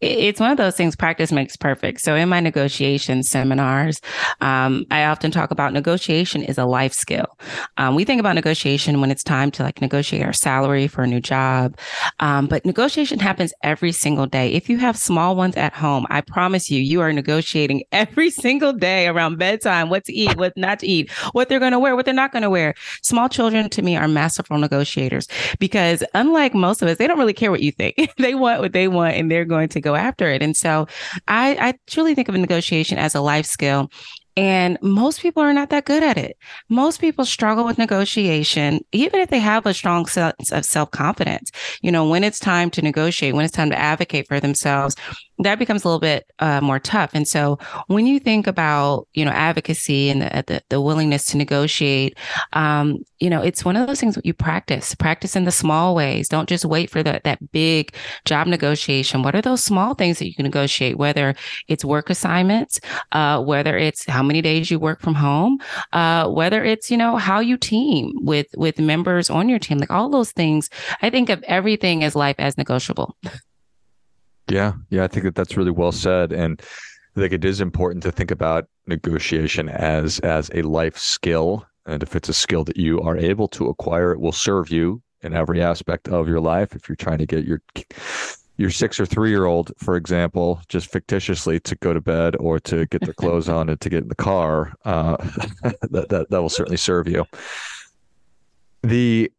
It's 0.00 0.40
one 0.40 0.50
of 0.50 0.56
those 0.56 0.76
things 0.76 0.96
practice 0.96 1.32
makes 1.32 1.56
perfect. 1.56 2.00
So 2.00 2.14
in 2.14 2.28
my 2.28 2.40
negotiation 2.40 3.22
seminars 3.22 4.00
um, 4.40 4.84
i 4.90 5.04
often 5.04 5.30
talk 5.30 5.50
about 5.50 5.72
negotiation 5.72 6.42
is 6.42 6.58
a 6.58 6.64
life 6.64 6.92
skill. 6.92 7.38
Um, 7.76 7.94
we 7.94 8.04
think 8.04 8.20
about 8.20 8.34
negotiation 8.34 9.00
when 9.00 9.10
it's 9.10 9.22
time 9.24 9.50
to 9.52 9.62
like 9.62 9.80
negotiate 9.80 10.24
our 10.24 10.32
salary 10.32 10.86
for 10.86 11.02
a 11.02 11.06
new 11.06 11.20
job. 11.20 11.76
Um, 12.20 12.46
but 12.46 12.64
negotiation 12.64 13.18
happens 13.18 13.52
every 13.62 13.92
single 13.92 14.26
day. 14.26 14.52
If 14.52 14.68
you 14.68 14.78
have 14.78 14.96
small 14.96 15.36
ones 15.36 15.56
at 15.56 15.74
home 15.74 16.06
i 16.10 16.20
promise 16.20 16.70
you 16.70 16.80
you 16.80 17.00
are 17.00 17.12
negotiating 17.12 17.82
every 17.92 18.30
single 18.30 18.72
day 18.72 19.06
around 19.06 19.38
bedtime 19.38 19.88
what 19.88 20.04
to 20.04 20.12
eat 20.12 20.36
what 20.36 20.56
not 20.56 20.78
to 20.80 20.86
eat 20.86 21.10
what 21.32 21.48
they're 21.48 21.60
going 21.60 21.72
to 21.72 21.78
wear 21.78 21.96
what 21.96 22.04
they're 22.04 22.14
not 22.14 22.32
going 22.32 22.42
to 22.42 22.50
wear. 22.50 22.74
Small 23.02 23.28
children 23.28 23.68
to 23.70 23.82
me 23.82 23.96
are 23.96 24.08
masterful 24.08 24.58
negotiators 24.58 25.28
because 25.58 26.02
unlike 26.14 26.54
most 26.54 26.82
of 26.82 26.88
us 26.88 26.98
they 26.98 27.06
don't 27.06 27.18
really 27.18 27.32
care 27.32 27.50
what 27.50 27.62
you 27.62 27.72
think. 27.72 27.96
They 28.20 28.34
want 28.34 28.60
what 28.60 28.72
they 28.72 28.86
want 28.86 29.16
and 29.16 29.30
they're 29.30 29.46
going 29.46 29.68
to 29.70 29.79
go 29.80 29.94
after 29.94 30.28
it. 30.28 30.42
And 30.42 30.56
so 30.56 30.86
I, 31.28 31.56
I 31.60 31.74
truly 31.86 32.14
think 32.14 32.28
of 32.28 32.34
a 32.34 32.38
negotiation 32.38 32.98
as 32.98 33.14
a 33.14 33.20
life 33.20 33.46
skill. 33.46 33.90
And 34.36 34.78
most 34.80 35.20
people 35.20 35.42
are 35.42 35.52
not 35.52 35.70
that 35.70 35.84
good 35.84 36.02
at 36.02 36.16
it. 36.16 36.36
Most 36.68 37.00
people 37.00 37.24
struggle 37.24 37.64
with 37.64 37.78
negotiation, 37.78 38.80
even 38.92 39.20
if 39.20 39.30
they 39.30 39.38
have 39.40 39.66
a 39.66 39.74
strong 39.74 40.06
sense 40.06 40.52
of 40.52 40.64
self 40.64 40.90
confidence. 40.90 41.50
You 41.82 41.92
know, 41.92 42.08
when 42.08 42.24
it's 42.24 42.38
time 42.38 42.70
to 42.70 42.82
negotiate, 42.82 43.34
when 43.34 43.44
it's 43.44 43.54
time 43.54 43.70
to 43.70 43.78
advocate 43.78 44.28
for 44.28 44.40
themselves, 44.40 44.96
that 45.42 45.58
becomes 45.58 45.84
a 45.84 45.88
little 45.88 46.00
bit 46.00 46.30
uh, 46.38 46.60
more 46.60 46.78
tough. 46.78 47.10
And 47.14 47.26
so 47.26 47.58
when 47.86 48.06
you 48.06 48.20
think 48.20 48.46
about, 48.46 49.08
you 49.14 49.24
know, 49.24 49.30
advocacy 49.30 50.10
and 50.10 50.22
the, 50.22 50.44
the, 50.46 50.62
the 50.68 50.80
willingness 50.80 51.26
to 51.26 51.36
negotiate, 51.36 52.18
um, 52.52 52.98
you 53.20 53.30
know, 53.30 53.42
it's 53.42 53.64
one 53.64 53.76
of 53.76 53.86
those 53.86 54.00
things 54.00 54.14
that 54.14 54.26
you 54.26 54.34
practice, 54.34 54.94
practice 54.94 55.36
in 55.36 55.44
the 55.44 55.50
small 55.50 55.94
ways. 55.94 56.28
Don't 56.28 56.48
just 56.48 56.64
wait 56.64 56.90
for 56.90 57.02
the, 57.02 57.20
that 57.24 57.52
big 57.52 57.94
job 58.24 58.46
negotiation. 58.46 59.22
What 59.22 59.34
are 59.34 59.42
those 59.42 59.62
small 59.64 59.94
things 59.94 60.18
that 60.18 60.26
you 60.26 60.34
can 60.34 60.44
negotiate, 60.44 60.98
whether 60.98 61.34
it's 61.68 61.84
work 61.84 62.10
assignments, 62.10 62.80
uh, 63.12 63.42
whether 63.42 63.76
it's 63.76 64.04
how 64.06 64.19
many 64.22 64.42
days 64.42 64.70
you 64.70 64.78
work 64.78 65.00
from 65.00 65.14
home, 65.14 65.58
uh, 65.92 66.28
whether 66.28 66.64
it's, 66.64 66.90
you 66.90 66.96
know, 66.96 67.16
how 67.16 67.40
you 67.40 67.56
team 67.56 68.12
with, 68.16 68.46
with 68.56 68.78
members 68.78 69.30
on 69.30 69.48
your 69.48 69.58
team, 69.58 69.78
like 69.78 69.90
all 69.90 70.08
those 70.08 70.32
things. 70.32 70.70
I 71.02 71.10
think 71.10 71.28
of 71.28 71.42
everything 71.44 72.04
as 72.04 72.14
life 72.14 72.36
as 72.38 72.56
negotiable. 72.56 73.16
Yeah, 74.48 74.72
yeah, 74.90 75.04
I 75.04 75.08
think 75.08 75.24
that 75.24 75.34
that's 75.34 75.56
really 75.56 75.70
well 75.70 75.92
said, 75.92 76.32
and 76.32 76.60
think 77.16 77.32
it 77.32 77.44
is 77.44 77.60
important 77.60 78.02
to 78.02 78.12
think 78.12 78.30
about 78.30 78.66
negotiation 78.86 79.68
as 79.68 80.18
as 80.20 80.50
a 80.54 80.62
life 80.62 80.96
skill, 80.96 81.66
and 81.86 82.02
if 82.02 82.16
it's 82.16 82.28
a 82.28 82.34
skill 82.34 82.64
that 82.64 82.76
you 82.76 83.00
are 83.02 83.16
able 83.16 83.48
to 83.48 83.68
acquire, 83.68 84.12
it 84.12 84.20
will 84.20 84.32
serve 84.32 84.70
you 84.70 85.02
in 85.22 85.34
every 85.34 85.62
aspect 85.62 86.08
of 86.08 86.28
your 86.28 86.40
life. 86.40 86.74
If 86.74 86.88
you're 86.88 86.96
trying 86.96 87.18
to 87.18 87.26
get 87.26 87.44
your 87.44 87.60
your 88.60 88.70
six 88.70 89.00
or 89.00 89.06
three 89.06 89.30
year 89.30 89.46
old, 89.46 89.72
for 89.78 89.96
example, 89.96 90.60
just 90.68 90.92
fictitiously 90.92 91.58
to 91.60 91.74
go 91.76 91.94
to 91.94 92.00
bed 92.00 92.36
or 92.36 92.60
to 92.60 92.86
get 92.86 93.00
their 93.00 93.14
clothes 93.14 93.48
on 93.48 93.68
and 93.70 93.80
to 93.80 93.88
get 93.88 94.02
in 94.02 94.08
the 94.08 94.14
car, 94.14 94.74
uh, 94.84 95.16
that, 95.90 96.06
that 96.10 96.26
that 96.28 96.42
will 96.42 96.50
certainly 96.50 96.76
serve 96.76 97.08
you. 97.08 97.24
The 98.82 99.32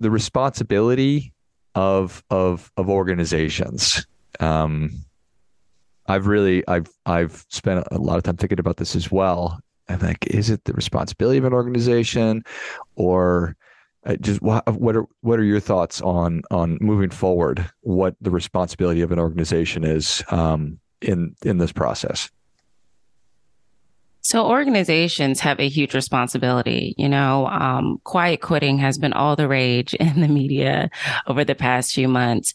the 0.00 0.10
responsibility 0.10 1.32
of 1.74 2.24
of 2.30 2.72
of 2.76 2.88
organizations 2.88 4.06
um, 4.40 4.90
I've 6.06 6.26
really 6.26 6.66
I've 6.66 6.88
I've 7.04 7.44
spent 7.50 7.86
a 7.90 7.98
lot 7.98 8.16
of 8.16 8.22
time 8.22 8.36
thinking 8.36 8.60
about 8.60 8.78
this 8.78 8.96
as 8.96 9.12
well. 9.12 9.60
I'm 9.88 10.00
like, 10.00 10.26
is 10.26 10.50
it 10.50 10.64
the 10.64 10.72
responsibility 10.72 11.38
of 11.38 11.44
an 11.44 11.52
organization, 11.52 12.42
or 12.96 13.56
uh, 14.06 14.16
just 14.16 14.40
what 14.42 14.66
what 14.72 14.96
are 14.96 15.06
what 15.20 15.38
are 15.38 15.44
your 15.44 15.60
thoughts 15.60 16.00
on 16.00 16.42
on 16.50 16.78
moving 16.80 17.10
forward? 17.10 17.68
What 17.80 18.14
the 18.20 18.30
responsibility 18.30 19.00
of 19.00 19.12
an 19.12 19.18
organization 19.18 19.84
is 19.84 20.22
um, 20.30 20.78
in 21.00 21.34
in 21.44 21.58
this 21.58 21.72
process? 21.72 22.30
So 24.28 24.46
organizations 24.46 25.40
have 25.40 25.58
a 25.58 25.70
huge 25.70 25.94
responsibility. 25.94 26.94
You 26.98 27.08
know, 27.08 27.46
um, 27.46 27.98
quiet 28.04 28.42
quitting 28.42 28.76
has 28.76 28.98
been 28.98 29.14
all 29.14 29.36
the 29.36 29.48
rage 29.48 29.94
in 30.00 30.20
the 30.20 30.28
media 30.28 30.90
over 31.26 31.44
the 31.44 31.54
past 31.54 31.94
few 31.94 32.08
months. 32.08 32.52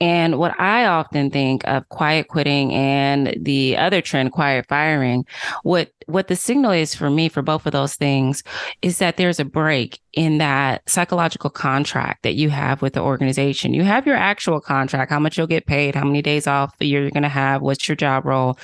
And 0.00 0.38
what 0.38 0.58
I 0.60 0.84
often 0.84 1.30
think 1.30 1.66
of 1.66 1.88
quiet 1.88 2.28
quitting 2.28 2.74
and 2.74 3.34
the 3.40 3.76
other 3.78 4.02
trend, 4.02 4.32
quiet 4.32 4.66
firing, 4.68 5.24
what 5.62 5.90
what 6.06 6.28
the 6.28 6.36
signal 6.36 6.72
is 6.72 6.94
for 6.94 7.08
me 7.08 7.30
for 7.30 7.40
both 7.40 7.64
of 7.64 7.72
those 7.72 7.94
things 7.96 8.42
is 8.82 8.98
that 8.98 9.16
there's 9.16 9.40
a 9.40 9.46
break 9.46 10.00
in 10.16 10.38
that 10.38 10.88
psychological 10.88 11.50
contract 11.50 12.22
that 12.22 12.34
you 12.34 12.48
have 12.48 12.82
with 12.82 12.92
the 12.92 13.00
organization. 13.00 13.74
You 13.74 13.82
have 13.82 14.06
your 14.06 14.16
actual 14.16 14.60
contract, 14.60 15.10
how 15.10 15.18
much 15.18 15.36
you'll 15.36 15.46
get 15.46 15.66
paid, 15.66 15.94
how 15.94 16.04
many 16.04 16.22
days 16.22 16.46
off 16.46 16.74
a 16.80 16.84
year 16.84 17.02
you're 17.02 17.10
going 17.10 17.24
to 17.24 17.28
have, 17.28 17.62
what's 17.62 17.88
your 17.88 17.96
job 17.96 18.24
role. 18.24 18.56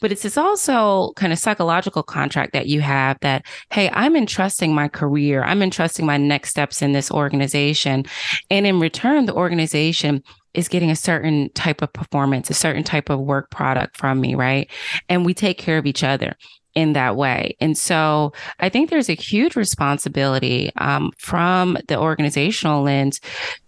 But 0.00 0.10
it's 0.10 0.22
this 0.22 0.36
also 0.36 1.12
kind 1.14 1.32
of 1.32 1.38
psychological 1.38 2.02
contract 2.02 2.52
that 2.54 2.66
you 2.66 2.80
have 2.80 3.18
that, 3.20 3.46
hey, 3.70 3.88
I'm 3.90 4.16
entrusting 4.16 4.74
my 4.74 4.88
career, 4.88 5.44
I'm 5.44 5.62
entrusting 5.62 6.04
my 6.04 6.16
next 6.16 6.50
steps 6.50 6.82
in 6.82 6.92
this 6.92 7.10
organization. 7.10 8.04
And 8.50 8.66
in 8.66 8.80
return, 8.80 9.26
the 9.26 9.34
organization 9.34 10.22
is 10.54 10.68
getting 10.68 10.90
a 10.90 10.96
certain 10.96 11.50
type 11.52 11.82
of 11.82 11.92
performance, 11.92 12.50
a 12.50 12.54
certain 12.54 12.82
type 12.82 13.10
of 13.10 13.20
work 13.20 13.50
product 13.50 13.96
from 13.96 14.20
me, 14.20 14.34
right? 14.34 14.70
And 15.08 15.24
we 15.24 15.34
take 15.34 15.58
care 15.58 15.78
of 15.78 15.86
each 15.86 16.02
other 16.02 16.34
in 16.76 16.92
that 16.92 17.16
way. 17.16 17.56
And 17.58 17.76
so 17.76 18.32
I 18.60 18.68
think 18.68 18.90
there's 18.90 19.08
a 19.08 19.14
huge 19.14 19.56
responsibility 19.56 20.70
um, 20.76 21.10
from 21.18 21.78
the 21.88 21.98
organizational 21.98 22.82
lens 22.82 23.18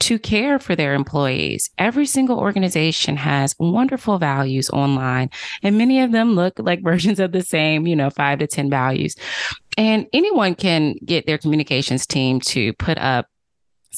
to 0.01 0.19
care 0.19 0.59
for 0.59 0.77
their 0.77 0.95
employees. 0.95 1.71
Every 1.79 2.07
single 2.07 2.39
organization 2.39 3.17
has 3.17 3.57
wonderful 3.59 4.19
values 4.19 4.69
online, 4.71 5.31
and 5.63 5.79
many 5.79 6.03
of 6.03 6.13
them 6.13 6.35
look 6.35 6.59
like 6.59 6.83
versions 6.85 7.19
of 7.19 7.33
the 7.33 7.43
same, 7.43 7.87
you 7.87 7.97
know, 7.97 8.11
five 8.11 8.39
to 8.41 8.47
10 8.47 8.69
values. 8.71 9.17
And 9.79 10.07
anyone 10.13 10.55
can 10.55 10.97
get 11.05 11.27
their 11.27 11.39
communications 11.39 12.07
team 12.07 12.41
to 12.41 12.75
put 12.75 12.99
up 12.99 13.27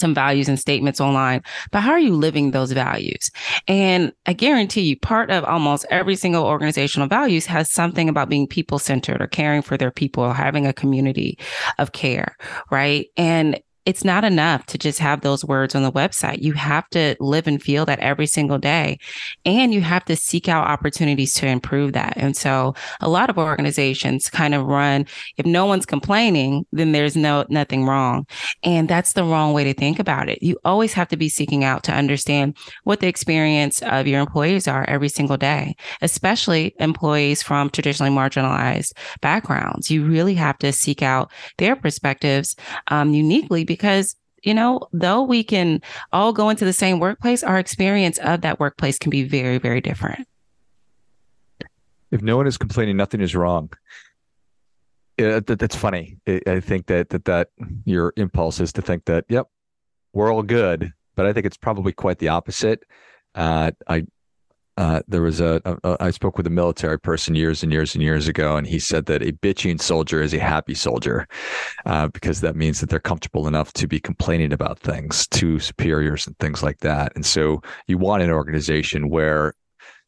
some 0.00 0.14
values 0.14 0.49
and 0.49 0.59
statements 0.59 1.00
online, 1.00 1.42
but 1.71 1.80
how 1.80 1.90
are 1.90 2.00
you 2.00 2.14
living 2.14 2.50
those 2.50 2.73
values? 2.73 3.30
And 3.69 4.12
I 4.26 4.33
guarantee 4.33 4.83
you, 4.83 4.99
part 4.99 5.30
of 5.30 5.45
almost 5.45 5.87
every 5.90 6.16
single 6.16 6.45
organizational 6.45 7.09
values 7.09 7.47
has 7.47 7.71
something 7.71 8.09
about 8.09 8.28
being 8.28 8.47
people 8.47 8.78
centered 8.78 9.21
or 9.21 9.26
caring 9.26 9.62
for 9.62 9.76
their 9.76 9.90
people 9.90 10.25
or 10.25 10.35
having 10.35 10.66
a 10.66 10.73
community 10.73 11.38
of 11.78 11.92
care, 11.92 12.37
right? 12.71 13.07
And 13.16 13.61
it's 13.87 14.04
not 14.04 14.25
enough 14.25 14.66
to 14.66 14.78
just 14.78 14.99
have 14.99 15.22
those 15.22 15.44
words 15.44 15.75
on 15.75 15.82
the 15.82 15.92
website. 15.92 16.42
You 16.42 16.52
have 16.52 16.88
to 16.90 17.16
live 17.18 17.46
and 17.46 17.62
feel 17.62 17.87
that 17.87 17.99
every 18.00 18.26
single 18.26 18.58
day. 18.58 18.99
And 19.46 19.72
you 19.72 19.80
have 19.80 20.04
to 20.04 20.16
seek 20.16 20.49
out 20.49 20.66
opportunities 20.66 21.32
to 21.34 21.46
improve 21.46 21.94
that. 21.94 22.12
And 22.16 22.37
so 22.37 22.75
a 23.00 23.08
lot 23.08 23.30
of 23.30 23.38
organizations 23.38 24.28
kind 24.28 24.54
of 24.54 24.66
run, 24.66 25.06
if 25.38 25.46
no 25.46 25.64
one's 25.64 25.87
complaining, 25.87 26.66
then 26.72 26.92
there's 26.92 27.16
no, 27.16 27.46
nothing 27.49 27.87
wrong. 27.87 28.26
And 28.62 28.88
that's 28.88 29.14
the 29.14 29.25
wrong 29.25 29.54
way 29.54 29.64
to 29.64 29.75
think 29.75 29.99
about 29.99 30.28
it. 30.28 30.42
You 30.42 30.58
always 30.64 30.92
have 30.92 31.08
to 31.08 31.16
be 31.16 31.28
seeking 31.28 31.64
out 31.64 31.82
to 31.84 31.92
understand 31.92 32.56
what 32.84 33.00
the 33.00 33.08
experience 33.08 33.80
of 33.82 34.06
your 34.06 34.20
employees 34.20 34.68
are 34.68 34.84
every 34.88 35.08
single 35.08 35.37
day, 35.38 35.75
especially 36.02 36.75
employees 36.80 37.42
from 37.42 37.70
traditionally 37.70 38.12
marginalized 38.12 38.92
backgrounds. 39.22 39.90
You 39.90 40.04
really 40.04 40.34
have 40.34 40.58
to 40.58 40.72
seek 40.72 41.02
out 41.02 41.32
their 41.58 41.76
perspectives 41.76 42.56
um, 42.88 43.14
uniquely 43.14 43.64
because 43.71 44.17
you 44.43 44.53
know, 44.53 44.81
though 44.93 45.23
we 45.23 45.45
can 45.45 45.81
all 46.12 46.33
go 46.33 46.49
into 46.49 46.65
the 46.65 46.73
same 46.73 46.99
workplace, 46.99 47.45
our 47.45 47.59
experience 47.59 48.19
of 48.19 48.41
that 48.41 48.59
workplace 48.59 48.99
can 48.99 49.11
be 49.11 49.23
very, 49.23 49.59
very 49.59 49.81
different. 49.81 50.27
If 52.11 52.23
no 52.23 52.37
one 52.37 52.47
is 52.47 52.57
complaining, 52.57 52.97
nothing 52.97 53.21
is 53.21 53.37
wrong. 53.37 53.71
that, 55.19 55.47
that's 55.47 55.77
funny. 55.77 56.17
I 56.27 56.59
think 56.61 56.87
that, 56.87 57.11
that 57.11 57.27
that 57.27 57.49
your 57.85 58.12
impulse 58.17 58.61
is 58.61 58.73
to 58.73 58.83
think 58.83 59.05
that, 59.05 59.27
yep, 59.29 59.47
we're 60.15 60.33
all 60.33 60.43
good, 60.43 60.93
but 61.15 61.27
I 61.27 61.33
think 61.33 61.45
it's 61.47 61.59
probably 61.59 61.93
quite 61.93 62.19
the 62.19 62.29
opposite. 62.29 62.85
Uh, 63.35 63.71
I 63.87 64.07
uh, 64.80 65.02
there 65.06 65.20
was 65.20 65.42
a, 65.42 65.60
a, 65.66 65.76
a 65.84 65.96
I 66.00 66.10
spoke 66.10 66.38
with 66.38 66.46
a 66.46 66.50
military 66.50 66.99
person 66.99 67.34
years 67.34 67.62
and 67.62 67.70
years 67.70 67.94
and 67.94 68.02
years 68.02 68.28
ago, 68.28 68.56
and 68.56 68.66
he 68.66 68.78
said 68.78 69.04
that 69.06 69.22
a 69.22 69.32
bitching 69.32 69.78
soldier 69.78 70.22
is 70.22 70.32
a 70.32 70.38
happy 70.38 70.72
soldier 70.72 71.28
uh, 71.84 72.08
because 72.08 72.40
that 72.40 72.56
means 72.56 72.80
that 72.80 72.88
they're 72.88 72.99
comfortable 72.99 73.46
enough 73.46 73.75
to 73.75 73.87
be 73.87 74.00
complaining 74.00 74.54
about 74.54 74.78
things 74.78 75.26
to 75.28 75.58
superiors 75.58 76.26
and 76.26 76.38
things 76.38 76.62
like 76.62 76.78
that. 76.78 77.12
And 77.14 77.26
so 77.26 77.60
you 77.88 77.99
want 77.99 78.22
an 78.22 78.30
organization 78.30 79.10
where 79.10 79.52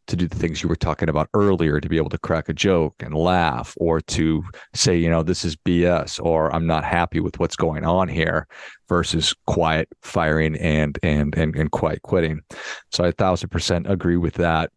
to 0.09 0.17
do 0.17 0.27
the 0.27 0.37
things 0.37 0.63
you 0.63 0.69
were 0.69 0.77
talking 0.77 1.09
about 1.09 1.29
earlier 1.35 1.81
to 1.81 1.89
be 1.89 1.97
able 1.97 2.11
to 2.11 2.19
crack 2.19 2.49
a 2.49 2.53
joke 2.53 2.95
and 3.01 3.15
laugh 3.15 3.75
or 3.79 4.01
to 4.01 4.43
say 4.75 4.97
you 4.97 5.09
know 5.09 5.23
this 5.23 5.45
is 5.45 5.57
bs 5.57 6.23
or 6.23 6.53
i'm 6.53 6.67
not 6.67 6.85
happy 6.85 7.21
with 7.21 7.39
what's 7.39 7.57
going 7.57 7.85
on 7.85 8.09
here 8.09 8.47
versus 8.93 9.35
quiet 9.47 9.89
firing 10.03 10.55
and 10.59 10.99
and 11.03 11.35
and, 11.35 11.57
and 11.57 11.71
quiet 11.71 12.03
quitting. 12.03 12.43
So 12.91 13.05
i 13.05 13.11
thousand 13.11 13.49
percent 13.49 13.91
agree 13.91 14.19
with 14.19 14.35
that. 14.35 14.71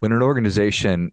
When 0.00 0.10
an 0.10 0.20
organization 0.20 1.12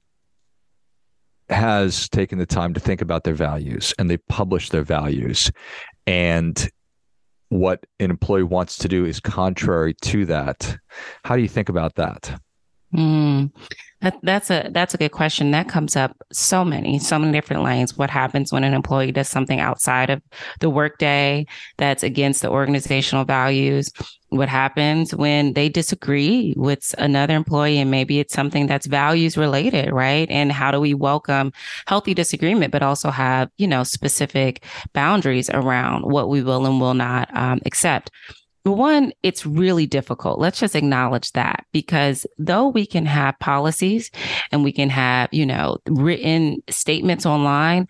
has 1.49 2.09
taken 2.09 2.39
the 2.39 2.45
time 2.47 2.73
to 2.73 2.79
think 2.79 3.01
about 3.01 3.23
their 3.23 3.35
values 3.35 3.93
and 3.99 4.09
they 4.09 4.17
publish 4.17 4.69
their 4.69 4.81
values 4.81 5.51
and 6.07 6.71
what 7.49 7.85
an 7.99 8.09
employee 8.09 8.41
wants 8.41 8.79
to 8.79 8.87
do 8.87 9.05
is 9.05 9.19
contrary 9.19 9.93
to 10.01 10.25
that 10.25 10.75
how 11.23 11.35
do 11.35 11.43
you 11.43 11.47
think 11.47 11.69
about 11.69 11.93
that 11.93 12.41
Mm, 12.95 13.51
that, 14.01 14.17
that's 14.23 14.49
a 14.49 14.69
that's 14.71 14.93
a 14.93 14.97
good 14.97 15.11
question. 15.11 15.51
That 15.51 15.67
comes 15.67 15.95
up 15.95 16.15
so 16.31 16.63
many, 16.63 16.99
so 16.99 17.19
many 17.19 17.33
different 17.33 17.63
lanes. 17.63 17.97
What 17.97 18.09
happens 18.09 18.53
when 18.53 18.63
an 18.63 18.73
employee 18.73 19.11
does 19.11 19.27
something 19.27 19.59
outside 19.59 20.09
of 20.09 20.21
the 20.59 20.69
workday 20.69 21.45
that's 21.77 22.03
against 22.03 22.41
the 22.41 22.49
organizational 22.49 23.25
values? 23.25 23.91
What 24.29 24.47
happens 24.49 25.13
when 25.15 25.53
they 25.53 25.69
disagree 25.69 26.53
with 26.57 26.95
another 26.97 27.35
employee 27.35 27.79
and 27.79 27.91
maybe 27.91 28.19
it's 28.19 28.33
something 28.33 28.67
that's 28.67 28.85
values 28.85 29.37
related, 29.37 29.91
right? 29.91 30.29
And 30.29 30.51
how 30.51 30.71
do 30.71 30.79
we 30.79 30.93
welcome 30.93 31.51
healthy 31.87 32.13
disagreement, 32.13 32.71
but 32.71 32.83
also 32.83 33.11
have, 33.11 33.49
you 33.57 33.67
know, 33.67 33.83
specific 33.83 34.63
boundaries 34.93 35.49
around 35.49 36.03
what 36.03 36.29
we 36.29 36.43
will 36.43 36.65
and 36.65 36.79
will 36.79 36.93
not 36.93 37.35
um, 37.35 37.59
accept? 37.65 38.11
One, 38.71 39.13
it's 39.23 39.45
really 39.45 39.85
difficult. 39.85 40.39
Let's 40.39 40.59
just 40.59 40.75
acknowledge 40.75 41.31
that 41.33 41.65
because 41.71 42.25
though 42.37 42.67
we 42.67 42.85
can 42.85 43.05
have 43.05 43.37
policies 43.39 44.09
and 44.51 44.63
we 44.63 44.71
can 44.71 44.89
have, 44.89 45.29
you 45.31 45.45
know, 45.45 45.77
written 45.87 46.63
statements 46.69 47.25
online, 47.25 47.87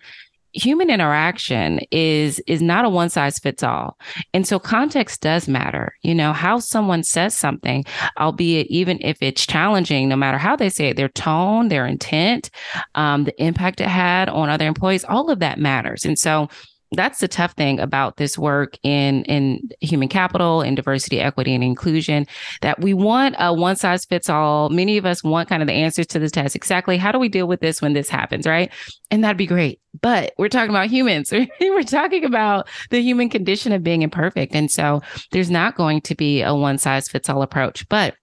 human 0.56 0.88
interaction 0.88 1.80
is 1.90 2.40
is 2.46 2.62
not 2.62 2.84
a 2.84 2.88
one 2.88 3.10
size 3.10 3.38
fits 3.38 3.62
all. 3.62 3.98
And 4.32 4.46
so 4.46 4.58
context 4.58 5.20
does 5.20 5.48
matter. 5.48 5.94
You 6.02 6.14
know 6.14 6.32
how 6.32 6.58
someone 6.58 7.02
says 7.02 7.34
something 7.34 7.84
albeit 8.18 8.66
even 8.68 8.98
if 9.02 9.18
it's 9.20 9.46
challenging 9.46 10.08
no 10.08 10.16
matter 10.16 10.38
how 10.38 10.56
they 10.56 10.70
say 10.70 10.88
it 10.88 10.96
their 10.96 11.08
tone 11.08 11.68
their 11.68 11.86
intent 11.86 12.50
um, 12.94 13.24
the 13.24 13.42
impact 13.42 13.80
it 13.80 13.88
had 13.88 14.28
on 14.28 14.48
other 14.48 14.66
employees 14.66 15.04
all 15.04 15.30
of 15.30 15.40
that 15.40 15.58
matters. 15.58 16.04
And 16.04 16.18
so 16.18 16.48
that's 16.92 17.18
the 17.18 17.28
tough 17.28 17.52
thing 17.52 17.80
about 17.80 18.16
this 18.16 18.38
work 18.38 18.78
in 18.82 19.24
in 19.24 19.68
human 19.80 20.08
capital 20.08 20.60
and 20.60 20.76
diversity 20.76 21.20
equity 21.20 21.54
and 21.54 21.64
inclusion 21.64 22.26
that 22.62 22.80
we 22.80 22.94
want 22.94 23.34
a 23.38 23.52
one 23.52 23.76
size 23.76 24.04
fits 24.04 24.30
all. 24.30 24.68
Many 24.70 24.96
of 24.96 25.04
us 25.06 25.24
want 25.24 25.48
kind 25.48 25.62
of 25.62 25.68
the 25.68 25.74
answers 25.74 26.06
to 26.08 26.18
the 26.18 26.30
test. 26.30 26.54
Exactly. 26.54 26.96
How 26.96 27.10
do 27.10 27.18
we 27.18 27.28
deal 27.28 27.48
with 27.48 27.60
this 27.60 27.82
when 27.82 27.92
this 27.92 28.08
happens 28.08 28.46
right? 28.46 28.72
And 29.10 29.24
that'd 29.24 29.36
be 29.36 29.46
great. 29.46 29.80
But 30.00 30.32
we're 30.38 30.48
talking 30.48 30.70
about 30.70 30.88
humans 30.88 31.32
we're 31.60 31.82
talking 31.82 32.24
about 32.24 32.68
the 32.90 33.00
human 33.00 33.28
condition 33.30 33.72
of 33.72 33.82
being 33.82 34.02
imperfect. 34.02 34.54
And 34.54 34.70
so 34.70 35.02
there's 35.32 35.50
not 35.50 35.76
going 35.76 36.02
to 36.02 36.14
be 36.14 36.42
a 36.42 36.54
one 36.54 36.78
size 36.78 37.08
fits 37.08 37.28
all 37.28 37.42
approach. 37.42 37.88
But 37.88 38.14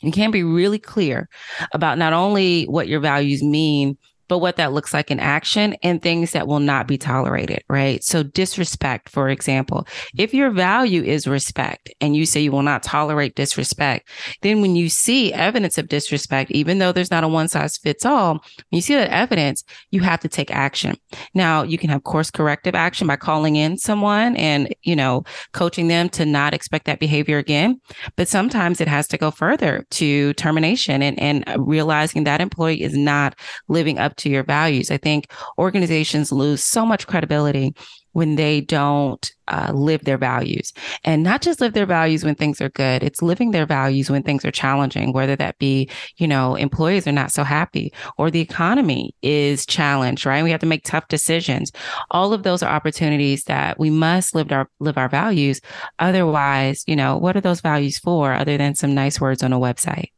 you 0.00 0.12
can 0.12 0.30
be 0.30 0.44
really 0.44 0.78
clear 0.78 1.28
about 1.72 1.98
not 1.98 2.12
only 2.12 2.64
what 2.64 2.88
your 2.88 3.00
values 3.00 3.42
mean 3.42 3.98
but 4.28 4.38
what 4.38 4.56
that 4.56 4.72
looks 4.72 4.94
like 4.94 5.10
in 5.10 5.20
action 5.20 5.74
and 5.82 6.02
things 6.02 6.32
that 6.32 6.46
will 6.46 6.60
not 6.60 6.86
be 6.86 6.98
tolerated, 6.98 7.62
right? 7.68 8.02
So, 8.04 8.22
disrespect, 8.22 9.08
for 9.08 9.28
example, 9.28 9.86
if 10.16 10.34
your 10.34 10.50
value 10.50 11.02
is 11.02 11.26
respect 11.26 11.90
and 12.00 12.14
you 12.14 12.26
say 12.26 12.40
you 12.40 12.52
will 12.52 12.62
not 12.62 12.82
tolerate 12.82 13.34
disrespect, 13.34 14.08
then 14.42 14.60
when 14.60 14.76
you 14.76 14.88
see 14.88 15.32
evidence 15.32 15.78
of 15.78 15.88
disrespect, 15.88 16.50
even 16.50 16.78
though 16.78 16.92
there's 16.92 17.10
not 17.10 17.24
a 17.24 17.28
one 17.28 17.48
size 17.48 17.76
fits 17.76 18.04
all, 18.04 18.34
when 18.34 18.42
you 18.76 18.80
see 18.80 18.94
that 18.94 19.10
evidence, 19.10 19.64
you 19.90 20.00
have 20.00 20.20
to 20.20 20.28
take 20.28 20.50
action. 20.50 20.96
Now, 21.34 21.62
you 21.62 21.78
can 21.78 21.90
have 21.90 22.04
course 22.04 22.30
corrective 22.30 22.74
action 22.74 23.06
by 23.06 23.16
calling 23.16 23.56
in 23.56 23.78
someone 23.78 24.36
and, 24.36 24.74
you 24.82 24.94
know, 24.94 25.24
coaching 25.52 25.88
them 25.88 26.08
to 26.10 26.26
not 26.26 26.54
expect 26.54 26.84
that 26.86 27.00
behavior 27.00 27.38
again. 27.38 27.80
But 28.16 28.28
sometimes 28.28 28.80
it 28.80 28.88
has 28.88 29.08
to 29.08 29.18
go 29.18 29.30
further 29.30 29.86
to 29.92 30.34
termination 30.34 31.02
and, 31.02 31.18
and 31.18 31.44
realizing 31.56 32.24
that 32.24 32.40
employee 32.40 32.82
is 32.82 32.96
not 32.96 33.38
living 33.68 33.98
up 33.98 34.16
to 34.18 34.28
your 34.28 34.44
values. 34.44 34.90
I 34.90 34.96
think 34.98 35.32
organizations 35.58 36.32
lose 36.32 36.62
so 36.62 36.84
much 36.84 37.06
credibility 37.06 37.74
when 38.18 38.34
they 38.34 38.60
don't 38.60 39.30
uh, 39.46 39.70
live 39.72 40.04
their 40.04 40.18
values. 40.18 40.72
And 41.04 41.22
not 41.22 41.40
just 41.40 41.60
live 41.60 41.72
their 41.72 41.86
values 41.86 42.24
when 42.24 42.34
things 42.34 42.60
are 42.60 42.68
good 42.70 43.02
it's 43.02 43.22
living 43.22 43.52
their 43.52 43.64
values 43.64 44.10
when 44.10 44.22
things 44.22 44.44
are 44.44 44.50
challenging 44.50 45.12
whether 45.12 45.36
that 45.36 45.58
be 45.58 45.88
you 46.16 46.26
know 46.26 46.56
employees 46.56 47.06
are 47.06 47.12
not 47.12 47.30
so 47.30 47.44
happy 47.44 47.92
or 48.16 48.30
the 48.30 48.40
economy 48.40 49.14
is 49.22 49.64
challenged 49.64 50.26
right? 50.26 50.42
We 50.42 50.50
have 50.50 50.60
to 50.60 50.66
make 50.66 50.84
tough 50.84 51.06
decisions. 51.08 51.70
All 52.10 52.32
of 52.32 52.42
those 52.42 52.62
are 52.62 52.74
opportunities 52.74 53.44
that 53.44 53.78
we 53.78 53.90
must 53.90 54.34
live 54.34 54.50
our 54.50 54.68
live 54.80 54.98
our 54.98 55.08
values. 55.08 55.60
Otherwise 55.98 56.82
you 56.86 56.96
know 56.96 57.16
what 57.16 57.36
are 57.36 57.40
those 57.40 57.60
values 57.60 57.98
for 57.98 58.32
other 58.32 58.56
than 58.58 58.74
some 58.74 58.94
nice 58.94 59.20
words 59.20 59.42
on 59.42 59.52
a 59.52 59.60
website? 59.60 60.10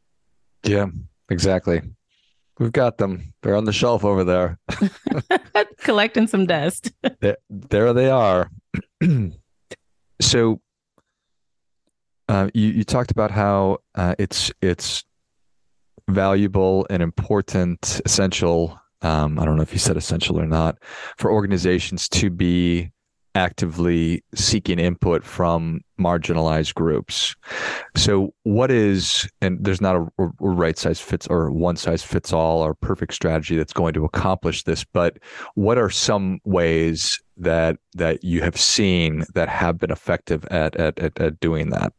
Yeah 0.63 0.87
exactly 1.29 1.81
We've 2.59 2.71
got 2.71 2.97
them. 2.97 3.33
They're 3.41 3.55
on 3.55 3.65
the 3.65 3.73
shelf 3.73 4.05
over 4.05 4.23
there. 4.23 4.59
Collecting 5.77 6.27
some 6.27 6.45
dust. 6.45 6.91
there, 7.19 7.37
there 7.49 7.93
they 7.93 8.09
are. 8.09 8.51
so 10.21 10.61
uh, 12.29 12.49
you, 12.53 12.67
you 12.69 12.83
talked 12.83 13.11
about 13.11 13.31
how 13.31 13.79
uh, 13.95 14.15
it's 14.19 14.51
it's 14.61 15.03
valuable 16.09 16.85
and 16.89 17.01
important, 17.01 18.01
essential. 18.05 18.79
Um, 19.01 19.39
I 19.39 19.45
don't 19.45 19.55
know 19.55 19.63
if 19.63 19.73
you 19.73 19.79
said 19.79 19.97
essential 19.97 20.39
or 20.39 20.45
not 20.45 20.77
for 21.17 21.31
organizations 21.31 22.07
to 22.09 22.29
be 22.29 22.91
actively 23.35 24.23
seeking 24.35 24.79
input 24.79 25.23
from 25.23 25.81
marginalized 25.99 26.73
groups. 26.73 27.35
So, 27.95 28.33
what 28.43 28.71
is, 28.71 29.27
and 29.41 29.63
there's 29.63 29.81
not 29.81 29.95
a, 29.95 30.07
right 30.39 30.77
size 30.77 30.99
fits 30.99 31.27
or 31.27 31.51
one 31.51 31.75
size 31.75 32.03
fits 32.03 32.33
all 32.33 32.61
or 32.61 32.73
perfect 32.73 33.13
strategy 33.13 33.55
that's 33.55 33.73
going 33.73 33.93
to 33.93 34.05
accomplish 34.05 34.63
this, 34.63 34.83
but 34.83 35.17
what 35.55 35.77
are 35.77 35.89
some 35.89 36.39
ways 36.43 37.21
that 37.37 37.77
that 37.93 38.23
you 38.23 38.41
have 38.41 38.59
seen 38.59 39.23
that 39.33 39.49
have 39.49 39.77
been 39.77 39.91
effective 39.91 40.45
at 40.45 40.75
at, 40.75 40.99
at, 40.99 41.19
at 41.19 41.39
doing 41.39 41.69
that? 41.69 41.93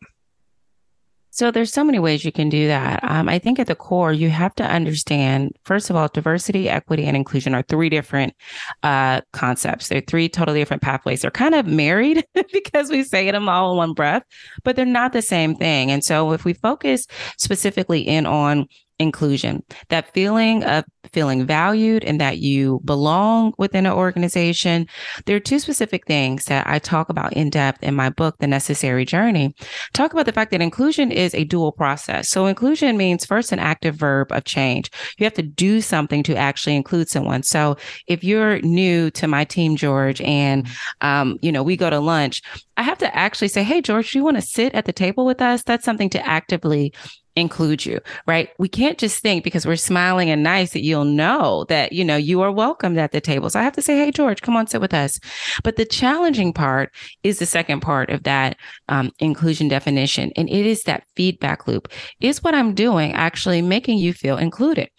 So 1.35 1.51
there's 1.51 1.73
so 1.73 1.83
many 1.83 1.99
ways 1.99 2.27
you 2.27 2.31
can 2.31 2.51
do 2.51 2.67
that. 2.67 3.03
Um, 3.03 3.27
I 3.27 3.39
think 3.39 3.59
at 3.59 3.67
the 3.67 3.75
core, 3.75 4.13
you 4.13 4.29
have 4.29 4.55
to 4.57 4.65
understand, 4.65 5.57
first 5.65 5.89
of 5.89 5.97
all, 5.97 6.09
diversity, 6.09 6.69
equity, 6.69 7.07
and 7.07 7.17
inclusion 7.17 7.55
are 7.55 7.63
three 7.63 7.89
different 7.89 8.35
uh, 8.83 9.23
concepts. 9.33 9.89
They're 9.89 10.03
three 10.03 10.29
totally 10.29 10.61
different 10.61 10.83
pathways. 10.83 11.23
They're 11.23 11.31
kind 11.31 11.55
of 11.55 11.67
married 11.67 12.27
because 12.53 12.91
we 12.91 13.03
say 13.03 13.31
them 13.31 13.49
all 13.49 13.71
in 13.71 13.79
one 13.79 13.95
breath, 13.95 14.25
but 14.63 14.77
they're 14.77 14.85
not 14.85 15.15
the 15.15 15.23
same 15.23 15.55
thing. 15.55 15.91
And 15.91 16.05
so 16.05 16.33
if 16.33 16.45
we 16.45 16.53
focus 16.53 17.07
specifically 17.39 18.03
in 18.03 18.27
on 18.27 18.69
inclusion, 18.99 19.63
that 19.89 20.13
feeling 20.13 20.65
of 20.65 20.85
feeling 21.13 21.45
valued 21.45 22.05
and 22.05 22.21
that 22.21 22.39
you 22.39 22.81
belong 22.85 23.53
within 23.59 23.87
an 23.87 23.93
organization. 23.93 24.87
There 25.27 25.37
are 25.37 25.41
two 25.41 25.59
specific 25.59 26.07
things 26.07 26.45
that 26.47 26.67
I 26.67 26.79
talk 26.79 27.09
about 27.09 27.33
in 27.33 27.51
depth 27.51 27.83
in 27.83 27.95
my 27.95 28.09
book, 28.09 28.37
The 28.39 28.47
Necessary 28.47 29.05
Journey. 29.05 29.55
Talk 29.93 30.13
about 30.13 30.27
the 30.27 30.33
fact 30.33 30.53
that 30.53 30.63
inclusion 30.63 31.11
is 31.11 31.35
a 31.35 31.45
dual 31.45 31.73
process. 31.73 32.29
So 32.29 32.47
inclusion 32.47 32.97
means 32.97 33.27
first 33.27 33.53
an 33.53 33.59
active 33.59 33.97
verb 33.97 34.33
of 34.33 34.45
change. 34.45 34.91
You 35.19 35.25
have 35.25 35.35
to 35.35 35.43
do 35.43 35.81
something 35.81 36.23
to 36.25 36.37
actually 36.37 36.77
include 36.77 37.09
someone. 37.09 37.43
So 37.43 37.77
if 38.07 38.25
you're 38.25 38.61
new 38.61 39.11
to 39.13 39.27
my 39.27 39.45
team, 39.45 39.77
George, 39.77 40.21
and 40.23 40.69
um, 41.01 41.39
you 41.43 41.53
know, 41.53 41.63
we 41.63 41.77
go 41.77 41.91
to 41.91 42.01
lunch, 42.01 42.43
I 42.77 42.83
have 42.83 42.99
to 42.99 43.15
actually 43.15 43.49
say, 43.49 43.63
Hey, 43.63 43.83
George, 43.83 44.13
do 44.13 44.19
you 44.19 44.25
want 44.25 44.37
to 44.37 44.43
sit 44.43 44.75
at 44.75 44.87
the 44.87 44.93
table 44.93 45.27
with 45.27 45.43
us? 45.43 45.63
That's 45.63 45.85
something 45.85 46.11
to 46.11 46.27
actively 46.27 46.95
include 47.37 47.87
you, 47.87 48.01
right? 48.27 48.51
We 48.59 48.69
can't 48.69 48.99
just 48.99 49.23
think 49.23 49.45
because 49.45 49.67
we're 49.67 49.77
smiling 49.77 50.31
and 50.31 50.43
nice 50.43 50.73
that 50.73 50.83
you'll 50.83 51.05
know 51.05 51.65
that, 51.69 51.93
you 51.93 52.05
know, 52.05 52.17
you 52.17 52.43
are 52.43 52.53
welcomed 52.53 52.99
at 52.99 53.13
the 53.13 53.21
table. 53.21 53.49
So 53.49 53.59
I 53.59 53.63
have 53.63 53.75
to 53.75 53.83
say, 53.83 53.97
Hey, 53.97 54.11
George, 54.11 54.43
come 54.43 54.57
on, 54.57 54.67
sit 54.67 54.81
with 54.81 54.95
us. 54.95 55.19
But 55.65 55.77
the 55.77 55.87
challenging 55.87 56.53
part 56.53 56.95
is 57.23 57.39
the 57.39 57.47
second 57.47 57.81
part 57.81 58.11
of 58.11 58.25
that 58.25 58.57
um, 58.89 59.11
inclusion 59.19 59.69
definition. 59.69 60.33
And 60.37 60.49
it 60.51 60.67
is 60.67 60.83
that 60.85 61.05
feedback 61.17 61.67
loop. 61.67 61.89
Is 62.21 62.43
what 62.43 62.55
I'm 62.55 62.75
doing 62.75 63.13
actually 63.15 63.63
making 63.63 63.99
you 63.99 64.13
feel 64.13 64.37
included? 64.37 64.91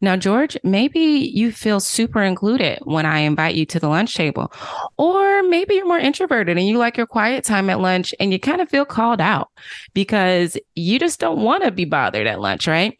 Now, 0.00 0.16
George, 0.16 0.56
maybe 0.62 1.00
you 1.00 1.52
feel 1.52 1.80
super 1.80 2.22
included 2.22 2.78
when 2.82 3.06
I 3.06 3.20
invite 3.20 3.54
you 3.54 3.66
to 3.66 3.80
the 3.80 3.88
lunch 3.88 4.14
table, 4.14 4.52
or 4.98 5.42
maybe 5.42 5.74
you're 5.74 5.86
more 5.86 5.98
introverted 5.98 6.56
and 6.56 6.66
you 6.66 6.78
like 6.78 6.96
your 6.96 7.06
quiet 7.06 7.44
time 7.44 7.70
at 7.70 7.80
lunch 7.80 8.14
and 8.20 8.32
you 8.32 8.38
kind 8.38 8.60
of 8.60 8.68
feel 8.68 8.84
called 8.84 9.20
out 9.20 9.48
because 9.94 10.56
you 10.74 10.98
just 10.98 11.20
don't 11.20 11.42
want 11.42 11.64
to 11.64 11.70
be 11.70 11.84
bothered 11.84 12.26
at 12.26 12.40
lunch, 12.40 12.66
right? 12.66 12.96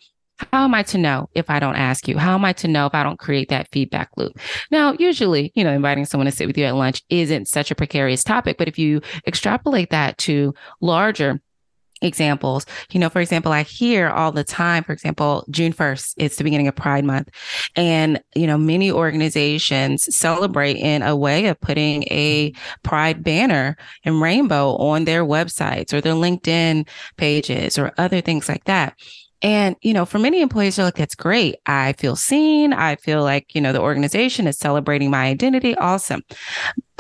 How 0.52 0.64
am 0.64 0.74
I 0.74 0.82
to 0.84 0.98
know 0.98 1.28
if 1.34 1.50
I 1.50 1.60
don't 1.60 1.76
ask 1.76 2.08
you? 2.08 2.18
How 2.18 2.34
am 2.34 2.44
I 2.44 2.52
to 2.54 2.68
know 2.68 2.86
if 2.86 2.94
I 2.94 3.02
don't 3.02 3.18
create 3.18 3.48
that 3.50 3.68
feedback 3.70 4.10
loop? 4.16 4.38
Now, 4.70 4.94
usually, 4.98 5.52
you 5.54 5.62
know, 5.62 5.72
inviting 5.72 6.04
someone 6.04 6.26
to 6.26 6.32
sit 6.32 6.46
with 6.46 6.58
you 6.58 6.64
at 6.64 6.74
lunch 6.74 7.02
isn't 7.10 7.48
such 7.48 7.70
a 7.70 7.76
precarious 7.76 8.24
topic, 8.24 8.58
but 8.58 8.68
if 8.68 8.78
you 8.78 9.02
extrapolate 9.26 9.90
that 9.90 10.18
to 10.18 10.54
larger 10.80 11.40
examples. 12.02 12.66
You 12.90 13.00
know, 13.00 13.08
for 13.08 13.20
example, 13.20 13.52
I 13.52 13.62
hear 13.62 14.10
all 14.10 14.32
the 14.32 14.44
time, 14.44 14.84
for 14.84 14.92
example, 14.92 15.44
June 15.50 15.72
1st, 15.72 16.14
it's 16.16 16.36
the 16.36 16.44
beginning 16.44 16.68
of 16.68 16.76
Pride 16.76 17.04
Month. 17.04 17.30
And, 17.76 18.22
you 18.34 18.46
know, 18.46 18.58
many 18.58 18.90
organizations 18.90 20.14
celebrate 20.14 20.76
in 20.76 21.02
a 21.02 21.16
way 21.16 21.46
of 21.46 21.60
putting 21.60 22.02
a 22.04 22.52
Pride 22.82 23.22
banner 23.22 23.76
and 24.04 24.20
rainbow 24.20 24.76
on 24.76 25.04
their 25.04 25.24
websites 25.24 25.92
or 25.92 26.00
their 26.00 26.14
LinkedIn 26.14 26.88
pages 27.16 27.78
or 27.78 27.92
other 27.98 28.20
things 28.20 28.48
like 28.48 28.64
that. 28.64 28.94
And, 29.44 29.74
you 29.82 29.92
know, 29.92 30.04
for 30.04 30.20
many 30.20 30.40
employees, 30.40 30.76
they're 30.76 30.84
like, 30.84 30.94
that's 30.94 31.16
great. 31.16 31.56
I 31.66 31.94
feel 31.94 32.14
seen. 32.14 32.72
I 32.72 32.94
feel 32.94 33.24
like, 33.24 33.56
you 33.56 33.60
know, 33.60 33.72
the 33.72 33.80
organization 33.80 34.46
is 34.46 34.56
celebrating 34.56 35.10
my 35.10 35.24
identity. 35.24 35.74
Awesome. 35.76 36.22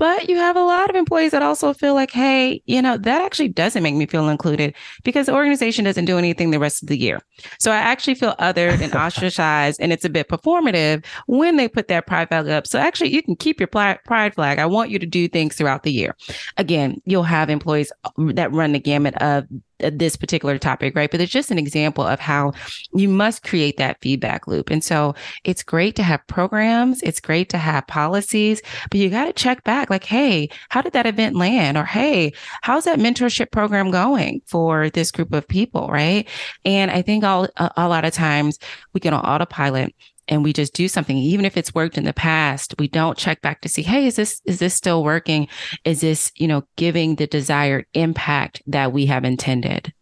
But 0.02 0.28
you 0.28 0.36
have 0.36 0.56
a 0.56 0.64
lot 0.64 0.90
of 0.90 0.96
employees 0.96 1.30
that 1.30 1.44
also 1.44 1.72
feel 1.72 1.94
like, 1.94 2.10
hey, 2.10 2.60
you 2.66 2.82
know, 2.82 2.98
that 2.98 3.22
actually 3.22 3.50
doesn't 3.50 3.84
make 3.84 3.94
me 3.94 4.04
feel 4.06 4.28
included 4.28 4.74
because 5.04 5.26
the 5.26 5.32
organization 5.32 5.84
doesn't 5.84 6.06
do 6.06 6.18
anything 6.18 6.50
the 6.50 6.58
rest 6.58 6.82
of 6.82 6.88
the 6.88 6.98
year. 6.98 7.20
So 7.60 7.70
I 7.70 7.76
actually 7.76 8.16
feel 8.16 8.34
othered 8.40 8.80
and 8.80 8.92
ostracized, 8.96 9.80
and 9.80 9.92
it's 9.92 10.04
a 10.04 10.10
bit 10.10 10.28
performative 10.28 11.04
when 11.28 11.56
they 11.56 11.68
put 11.68 11.86
that 11.86 12.08
pride 12.08 12.30
flag 12.30 12.48
up. 12.48 12.66
So 12.66 12.80
actually, 12.80 13.14
you 13.14 13.22
can 13.22 13.36
keep 13.36 13.60
your 13.60 13.68
pride 13.68 14.34
flag. 14.34 14.58
I 14.58 14.66
want 14.66 14.90
you 14.90 14.98
to 14.98 15.06
do 15.06 15.28
things 15.28 15.54
throughout 15.54 15.84
the 15.84 15.92
year. 15.92 16.16
Again, 16.56 17.00
you'll 17.04 17.22
have 17.22 17.48
employees 17.48 17.92
that 18.16 18.50
run 18.50 18.72
the 18.72 18.80
gamut 18.80 19.14
of 19.22 19.46
Uh, 19.82 19.90
this 19.92 20.16
particular 20.16 20.58
topic, 20.58 20.94
right? 20.96 21.10
But 21.10 21.20
it's 21.20 21.32
just 21.32 21.50
an 21.50 21.58
example 21.58 22.04
of 22.04 22.20
how 22.20 22.52
you 22.94 23.08
must 23.08 23.42
create 23.42 23.76
that 23.76 24.00
feedback 24.00 24.46
loop. 24.46 24.70
And 24.70 24.82
so 24.82 25.14
it's 25.44 25.62
great 25.62 25.96
to 25.96 26.02
have 26.02 26.26
programs, 26.26 27.02
it's 27.02 27.20
great 27.20 27.48
to 27.50 27.58
have 27.58 27.86
policies, 27.86 28.62
but 28.90 28.98
you 28.98 29.10
got 29.10 29.26
to 29.26 29.32
check 29.32 29.64
back 29.64 29.90
like, 29.90 30.04
hey, 30.04 30.48
how 30.68 30.82
did 30.82 30.92
that 30.92 31.06
event 31.06 31.36
land? 31.36 31.76
Or 31.76 31.84
hey, 31.84 32.32
how's 32.62 32.84
that 32.84 32.98
mentorship 32.98 33.50
program 33.50 33.90
going 33.90 34.40
for 34.46 34.90
this 34.90 35.10
group 35.10 35.32
of 35.32 35.46
people, 35.46 35.88
right? 35.88 36.28
And 36.64 36.90
I 36.90 37.02
think 37.02 37.24
all, 37.24 37.48
a, 37.56 37.70
a 37.76 37.88
lot 37.88 38.04
of 38.04 38.12
times 38.12 38.58
we 38.92 39.00
get 39.00 39.12
on 39.12 39.24
autopilot 39.24 39.94
and 40.32 40.42
we 40.42 40.52
just 40.52 40.72
do 40.72 40.88
something 40.88 41.18
even 41.18 41.44
if 41.44 41.58
it's 41.58 41.74
worked 41.74 41.98
in 41.98 42.04
the 42.04 42.14
past 42.14 42.74
we 42.78 42.88
don't 42.88 43.18
check 43.18 43.42
back 43.42 43.60
to 43.60 43.68
see 43.68 43.82
hey 43.82 44.06
is 44.06 44.16
this 44.16 44.40
is 44.46 44.58
this 44.58 44.74
still 44.74 45.04
working? 45.04 45.46
Is 45.84 46.00
this 46.00 46.32
you 46.36 46.48
know 46.48 46.64
giving 46.76 47.16
the 47.16 47.26
desired 47.26 47.86
impact 47.92 48.62
that 48.66 48.92
we 48.92 49.06
have 49.06 49.24
intended? 49.24 49.92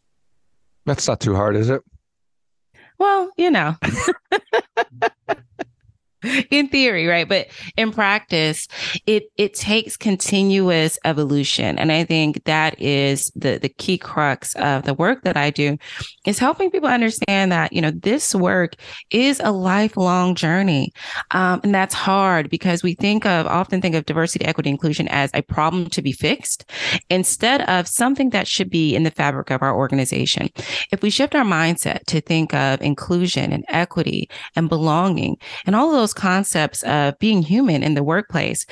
That's 0.86 1.08
not 1.08 1.20
too 1.20 1.34
hard 1.34 1.56
is 1.56 1.68
it? 1.68 1.82
Well 2.98 3.30
you 3.36 3.50
know 3.50 3.74
in 6.50 6.68
theory, 6.68 7.06
right? 7.06 7.28
But 7.28 7.48
in 7.76 7.92
practice, 7.92 8.68
it 9.06 9.24
it 9.36 9.54
takes 9.54 9.96
continuous 9.96 10.98
evolution. 11.04 11.78
And 11.78 11.90
I 11.92 12.04
think 12.04 12.44
that 12.44 12.80
is 12.80 13.30
the 13.34 13.58
the 13.58 13.68
key 13.68 13.98
crux 13.98 14.54
of 14.56 14.84
the 14.84 14.94
work 14.94 15.22
that 15.22 15.36
I 15.36 15.50
do 15.50 15.78
is 16.26 16.38
helping 16.38 16.70
people 16.70 16.88
understand 16.88 17.52
that, 17.52 17.72
you 17.72 17.80
know, 17.80 17.90
this 17.90 18.34
work 18.34 18.74
is 19.10 19.40
a 19.42 19.50
lifelong 19.50 20.34
journey. 20.34 20.92
Um, 21.30 21.60
and 21.62 21.74
that's 21.74 21.94
hard 21.94 22.50
because 22.50 22.82
we 22.82 22.94
think 22.94 23.24
of 23.24 23.46
often 23.46 23.80
think 23.80 23.94
of 23.94 24.06
diversity, 24.06 24.44
equity, 24.44 24.70
inclusion 24.70 25.08
as 25.08 25.30
a 25.34 25.42
problem 25.42 25.88
to 25.90 26.02
be 26.02 26.12
fixed 26.12 26.64
instead 27.08 27.62
of 27.62 27.88
something 27.88 28.30
that 28.30 28.46
should 28.46 28.70
be 28.70 28.94
in 28.94 29.04
the 29.04 29.10
fabric 29.10 29.50
of 29.50 29.62
our 29.62 29.74
organization. 29.74 30.50
If 30.92 31.02
we 31.02 31.10
shift 31.10 31.34
our 31.34 31.44
mindset 31.44 32.04
to 32.06 32.20
think 32.20 32.52
of 32.54 32.80
inclusion 32.82 33.52
and 33.52 33.64
equity 33.68 34.28
and 34.56 34.68
belonging 34.68 35.36
and 35.66 35.74
all 35.74 35.88
of 35.88 35.96
those 35.96 36.09
those 36.10 36.14
concepts 36.14 36.82
of 36.82 37.18
being 37.18 37.42
human 37.42 37.82
in 37.82 37.94
the 37.94 38.02
workplace 38.02 38.66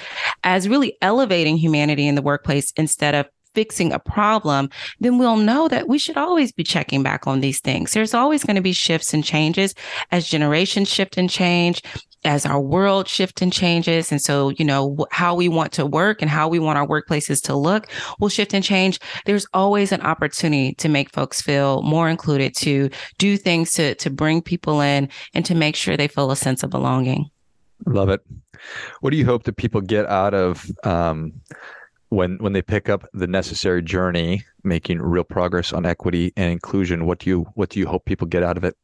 as 0.44 0.68
really 0.68 0.96
elevating 1.02 1.56
humanity 1.56 2.06
in 2.06 2.14
the 2.14 2.22
workplace 2.22 2.72
instead 2.76 3.14
of 3.14 3.26
fixing 3.58 3.92
a 3.92 3.98
problem, 3.98 4.70
then 5.00 5.18
we'll 5.18 5.34
know 5.34 5.66
that 5.66 5.88
we 5.88 5.98
should 5.98 6.16
always 6.16 6.52
be 6.52 6.62
checking 6.62 7.02
back 7.02 7.26
on 7.26 7.40
these 7.40 7.58
things. 7.58 7.92
There's 7.92 8.14
always 8.14 8.44
going 8.44 8.54
to 8.54 8.62
be 8.62 8.72
shifts 8.72 9.12
and 9.12 9.24
changes 9.24 9.74
as 10.12 10.28
generations 10.28 10.88
shift 10.88 11.18
and 11.18 11.28
change, 11.28 11.82
as 12.24 12.46
our 12.46 12.60
world 12.60 13.08
shifts 13.08 13.42
and 13.42 13.52
changes. 13.52 14.12
And 14.12 14.22
so, 14.22 14.50
you 14.50 14.64
know, 14.64 15.06
how 15.10 15.34
we 15.34 15.48
want 15.48 15.72
to 15.72 15.84
work 15.84 16.22
and 16.22 16.30
how 16.30 16.46
we 16.46 16.60
want 16.60 16.78
our 16.78 16.86
workplaces 16.86 17.42
to 17.46 17.56
look 17.56 17.88
will 18.20 18.28
shift 18.28 18.54
and 18.54 18.62
change. 18.62 19.00
There's 19.24 19.46
always 19.52 19.90
an 19.90 20.02
opportunity 20.02 20.74
to 20.74 20.88
make 20.88 21.10
folks 21.10 21.42
feel 21.42 21.82
more 21.82 22.08
included, 22.08 22.54
to 22.58 22.90
do 23.18 23.36
things 23.36 23.72
to, 23.72 23.96
to 23.96 24.08
bring 24.08 24.40
people 24.40 24.80
in 24.80 25.08
and 25.34 25.44
to 25.46 25.56
make 25.56 25.74
sure 25.74 25.96
they 25.96 26.06
feel 26.06 26.30
a 26.30 26.36
sense 26.36 26.62
of 26.62 26.70
belonging. 26.70 27.28
Love 27.86 28.08
it. 28.08 28.20
What 29.00 29.10
do 29.10 29.16
you 29.16 29.24
hope 29.24 29.42
that 29.44 29.56
people 29.56 29.80
get 29.80 30.06
out 30.06 30.34
of 30.34 30.70
um, 30.84 31.32
when 32.08 32.38
when 32.38 32.52
they 32.52 32.62
pick 32.62 32.88
up 32.88 33.04
the 33.12 33.26
necessary 33.26 33.82
journey, 33.82 34.44
making 34.64 35.00
real 35.00 35.24
progress 35.24 35.72
on 35.72 35.86
equity 35.86 36.32
and 36.36 36.50
inclusion? 36.50 37.06
What 37.06 37.18
do 37.18 37.30
you 37.30 37.46
what 37.54 37.70
do 37.70 37.78
you 37.78 37.86
hope 37.86 38.04
people 38.04 38.26
get 38.26 38.42
out 38.42 38.56
of 38.56 38.64
it? 38.64 38.76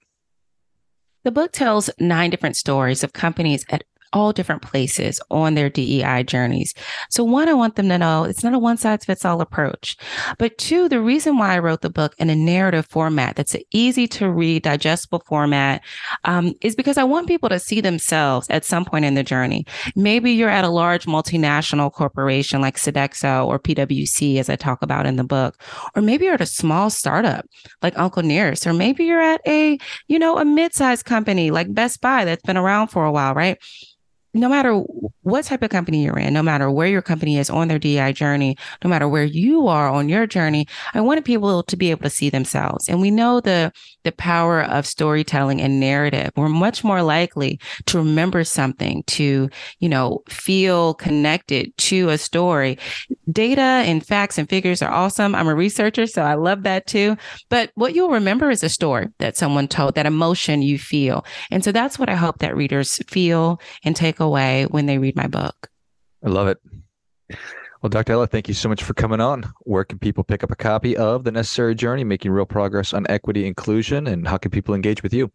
The 1.25 1.31
book 1.31 1.53
tells 1.53 1.89
nine 1.99 2.31
different 2.31 2.57
stories 2.57 3.03
of 3.03 3.15
companies 3.15 3.65
at 3.71 3.85
all 4.13 4.33
different 4.33 4.63
places 4.63 5.21
on 5.31 5.55
their 5.55 5.69
DEI 5.69 6.23
journeys. 6.23 6.75
So, 7.11 7.25
one, 7.25 7.49
I 7.49 7.55
want 7.55 7.77
them 7.77 7.89
to 7.89 7.99
know 7.99 8.25
it's 8.25 8.45
not 8.45 8.55
a 8.55 8.59
one 8.59 8.77
size 8.77 9.05
fits 9.05 9.25
all 9.25 9.41
approach. 9.41 9.97
But 10.39 10.57
two, 10.59 10.89
the 10.89 11.01
reason 11.01 11.37
why 11.39 11.55
I 11.55 11.59
wrote 11.59 11.81
the 11.81 11.91
book 11.91 12.15
in 12.19 12.31
a 12.31 12.35
narrative 12.35 12.87
format 12.87 13.37
that's 13.37 13.55
an 13.55 13.63
easy 13.73 14.07
to 14.09 14.31
read, 14.31 14.63
digestible 14.63 15.23
format 15.27 15.83
um, 16.25 16.55
is 16.61 16.75
because 16.75 16.97
I 16.97 17.05
want 17.05 17.27
people 17.27 17.49
to 17.49 17.59
see 17.59 17.81
themselves 17.81 18.49
at 18.51 18.65
some 18.65 18.85
point 18.85 19.05
in 19.05 19.15
the 19.15 19.23
journey. 19.23 19.67
Maybe 19.97 20.33
you're 20.33 20.49
at 20.49 20.65
a 20.65 20.69
large 20.69 21.07
multinational 21.07 21.93
corporation 21.93 22.61
like 22.61 22.77
Sodexo 22.77 23.47
or 23.47 23.59
PwC, 23.59 24.39
as 24.39 24.49
I 24.49 24.57
talk 24.57 24.83
about 24.83 25.07
in 25.07 25.17
the 25.17 25.25
book, 25.25 25.61
or 25.95 26.03
maybe 26.03 26.25
you're 26.27 26.35
at 26.35 26.41
a 26.41 26.47
small 26.47 26.91
startup 26.91 27.47
like 27.83 27.99
Uncle 27.99 28.23
Nearest, 28.23 28.67
or 28.67 28.73
maybe 28.73 29.05
you're 29.05 29.21
at 29.21 29.41
a, 29.47 29.79
you 30.09 30.19
know, 30.19 30.39
a 30.39 30.45
mid-sized 30.45 31.05
company 31.05 31.51
like 31.51 31.75
Best 31.75 32.01
Buy 32.01 32.25
that's 32.25 32.43
been 32.43 32.57
around 32.57 32.89
for 32.89 33.05
a 33.05 33.13
while, 33.13 33.35
right? 33.35 33.59
No 34.35 34.49
matter 34.49 34.83
what 35.23 35.45
type 35.45 35.63
of 35.63 35.71
company 35.71 36.05
you're 36.05 36.19
in, 36.19 36.35
no 36.35 36.43
matter 36.43 36.71
where 36.71 36.89
your 36.89 37.01
company 37.01 37.39
is 37.39 37.49
on 37.49 37.69
their 37.69 37.79
DI 37.79 38.13
journey, 38.13 38.57
no 38.83 38.91
matter 38.91 39.09
where 39.09 39.25
you 39.25 39.69
are 39.69 39.89
on 39.89 40.09
your 40.09 40.27
journey, 40.27 40.67
I 40.93 41.01
wanted 41.01 41.25
people 41.25 41.63
to 41.63 41.77
be 41.77 41.91
able 41.91 42.03
to 42.03 42.11
see 42.11 42.31
themselves. 42.31 42.89
And 42.89 43.01
we 43.01 43.11
know 43.11 43.41
the 43.41 43.73
the 44.03 44.13
power 44.13 44.63
of 44.63 44.87
storytelling 44.87 45.63
and 45.63 45.81
narrative. 45.81 46.31
We're 46.37 46.51
much 46.51 46.85
more 46.85 47.03
likely 47.03 47.59
to 47.87 47.97
remember 47.97 48.45
something, 48.45 49.03
to, 49.05 49.49
you 49.79 49.89
know, 49.89 50.23
feel 50.29 50.93
connected 50.95 51.75
to 51.79 52.11
a 52.11 52.19
story. 52.19 52.77
Data 53.33 53.63
and 53.63 54.05
facts 54.05 54.37
and 54.37 54.47
figures 54.47 54.83
are 54.83 54.91
awesome. 54.91 55.35
I'm 55.35 55.49
a 55.49 55.55
researcher, 55.55 56.07
so 56.07 56.21
I 56.21 56.35
love 56.35 56.65
that 56.65 56.87
too. 56.87 57.17
But 57.49 57.71
what 57.77 57.95
you'll 57.95 58.11
remember 58.11 58.51
is 58.51 58.63
a 58.63 58.69
story 58.69 59.09
that 59.21 59.39
someone 59.39 59.69
told, 59.69 59.95
that 59.95 60.05
emotion 60.05 60.61
you 60.61 60.79
feel. 60.79 61.25
And 61.51 61.65
so 61.65 61.73
that's 61.73 61.99
what 61.99 62.11
I 62.11 62.15
hope 62.15 62.41
that 62.41 62.55
readers 62.55 62.99
feel 63.09 63.59
and 63.85 63.97
take 63.97 64.21
away 64.21 64.24
when 64.31 64.87
they 64.87 64.99
read 64.99 65.17
my 65.17 65.27
book. 65.27 65.69
I 66.25 66.29
love 66.29 66.49
it. 66.49 66.59
Well, 67.83 67.91
Dr. 67.91 68.15
Ella, 68.15 68.27
thank 68.27 68.49
you 68.49 68.55
so 68.55 68.69
much 68.69 68.83
for 68.83 68.95
coming 68.95 69.21
on. 69.21 69.53
Where 69.61 69.85
can 69.85 69.99
people 69.99 70.25
pick 70.25 70.43
up 70.43 70.51
a 70.51 70.57
copy 70.57 70.97
of 70.97 71.25
The 71.25 71.33
Necessary 71.33 71.75
Journey, 71.75 72.03
Making 72.03 72.31
Real 72.31 72.47
Progress 72.47 72.95
on 72.95 73.07
Equity 73.11 73.47
Inclusion, 73.47 74.07
and 74.07 74.27
how 74.27 74.39
can 74.39 74.51
people 74.51 74.75
engage 74.75 75.03
with 75.03 75.13
you? 75.13 75.31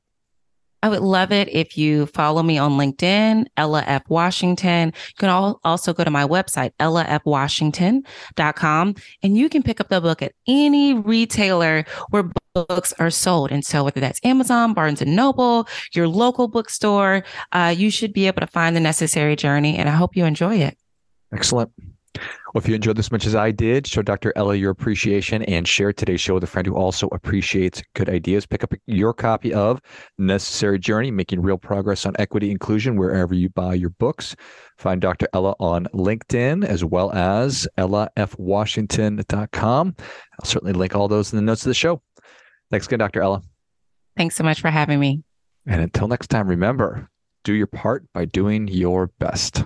I 0.81 0.87
would 0.89 1.01
love 1.01 1.31
it 1.31 1.47
if 1.49 1.77
you 1.77 2.07
follow 2.07 2.41
me 2.41 2.57
on 2.57 2.77
LinkedIn, 2.77 3.45
Ella 3.57 3.83
F. 3.85 4.01
Washington. 4.07 4.87
You 4.87 5.15
can 5.17 5.29
also 5.63 5.93
go 5.93 6.05
to 6.05 6.11
my 6.11 6.25
website, 6.25 6.71
ellafwashington.com, 6.79 8.95
and 9.21 9.37
you 9.37 9.49
can 9.49 9.61
pick 9.61 9.81
up 9.81 9.89
the 9.89 9.99
book 9.99 10.21
at 10.21 10.31
any 10.47 10.93
retailer 10.93 11.83
where 12.11 12.31
books 12.53 12.93
are 12.99 13.09
sold. 13.09 13.51
And 13.51 13.65
so 13.65 13.83
whether 13.83 13.99
that's 13.99 14.21
Amazon, 14.23 14.73
Barnes 14.73 15.01
and 15.01 15.13
Noble, 15.15 15.67
your 15.93 16.07
local 16.07 16.47
bookstore, 16.47 17.23
uh, 17.51 17.75
you 17.75 17.91
should 17.91 18.13
be 18.13 18.27
able 18.27 18.39
to 18.41 18.47
find 18.47 18.75
the 18.75 18.79
necessary 18.79 19.35
journey. 19.35 19.75
And 19.77 19.89
I 19.89 19.93
hope 19.93 20.15
you 20.15 20.25
enjoy 20.25 20.57
it. 20.57 20.77
Excellent. 21.33 21.71
Well, 22.53 22.61
if 22.61 22.67
you 22.67 22.75
enjoyed 22.75 22.97
this 22.97 23.11
much 23.11 23.25
as 23.25 23.33
I 23.35 23.51
did, 23.51 23.87
show 23.87 24.01
Dr. 24.01 24.33
Ella 24.35 24.55
your 24.55 24.71
appreciation 24.71 25.43
and 25.43 25.65
share 25.67 25.93
today's 25.93 26.21
show 26.21 26.33
with 26.35 26.43
a 26.43 26.47
friend 26.47 26.65
who 26.65 26.75
also 26.75 27.07
appreciates 27.11 27.83
good 27.93 28.09
ideas. 28.09 28.45
Pick 28.45 28.63
up 28.63 28.73
your 28.87 29.13
copy 29.13 29.53
of 29.53 29.81
Necessary 30.17 30.79
Journey, 30.79 31.11
Making 31.11 31.41
Real 31.41 31.57
Progress 31.57 32.05
on 32.05 32.15
Equity 32.19 32.51
Inclusion 32.51 32.95
wherever 32.95 33.33
you 33.33 33.49
buy 33.49 33.73
your 33.75 33.89
books. 33.91 34.35
Find 34.77 35.01
Dr. 35.01 35.27
Ella 35.33 35.55
on 35.59 35.87
LinkedIn 35.93 36.65
as 36.65 36.85
well 36.85 37.11
as 37.11 37.67
ellafwashington.com. 37.77 39.95
I'll 39.99 40.45
certainly 40.45 40.73
link 40.73 40.95
all 40.95 41.07
those 41.07 41.33
in 41.33 41.37
the 41.37 41.43
notes 41.43 41.65
of 41.65 41.69
the 41.69 41.73
show. 41.73 42.01
Thanks 42.71 42.87
again, 42.87 42.99
Dr. 42.99 43.21
Ella. 43.21 43.41
Thanks 44.15 44.35
so 44.35 44.43
much 44.43 44.61
for 44.61 44.69
having 44.69 44.99
me. 44.99 45.23
And 45.65 45.81
until 45.81 46.07
next 46.07 46.27
time, 46.27 46.47
remember 46.47 47.09
do 47.43 47.53
your 47.53 47.67
part 47.67 48.05
by 48.13 48.25
doing 48.25 48.67
your 48.67 49.07
best. 49.19 49.65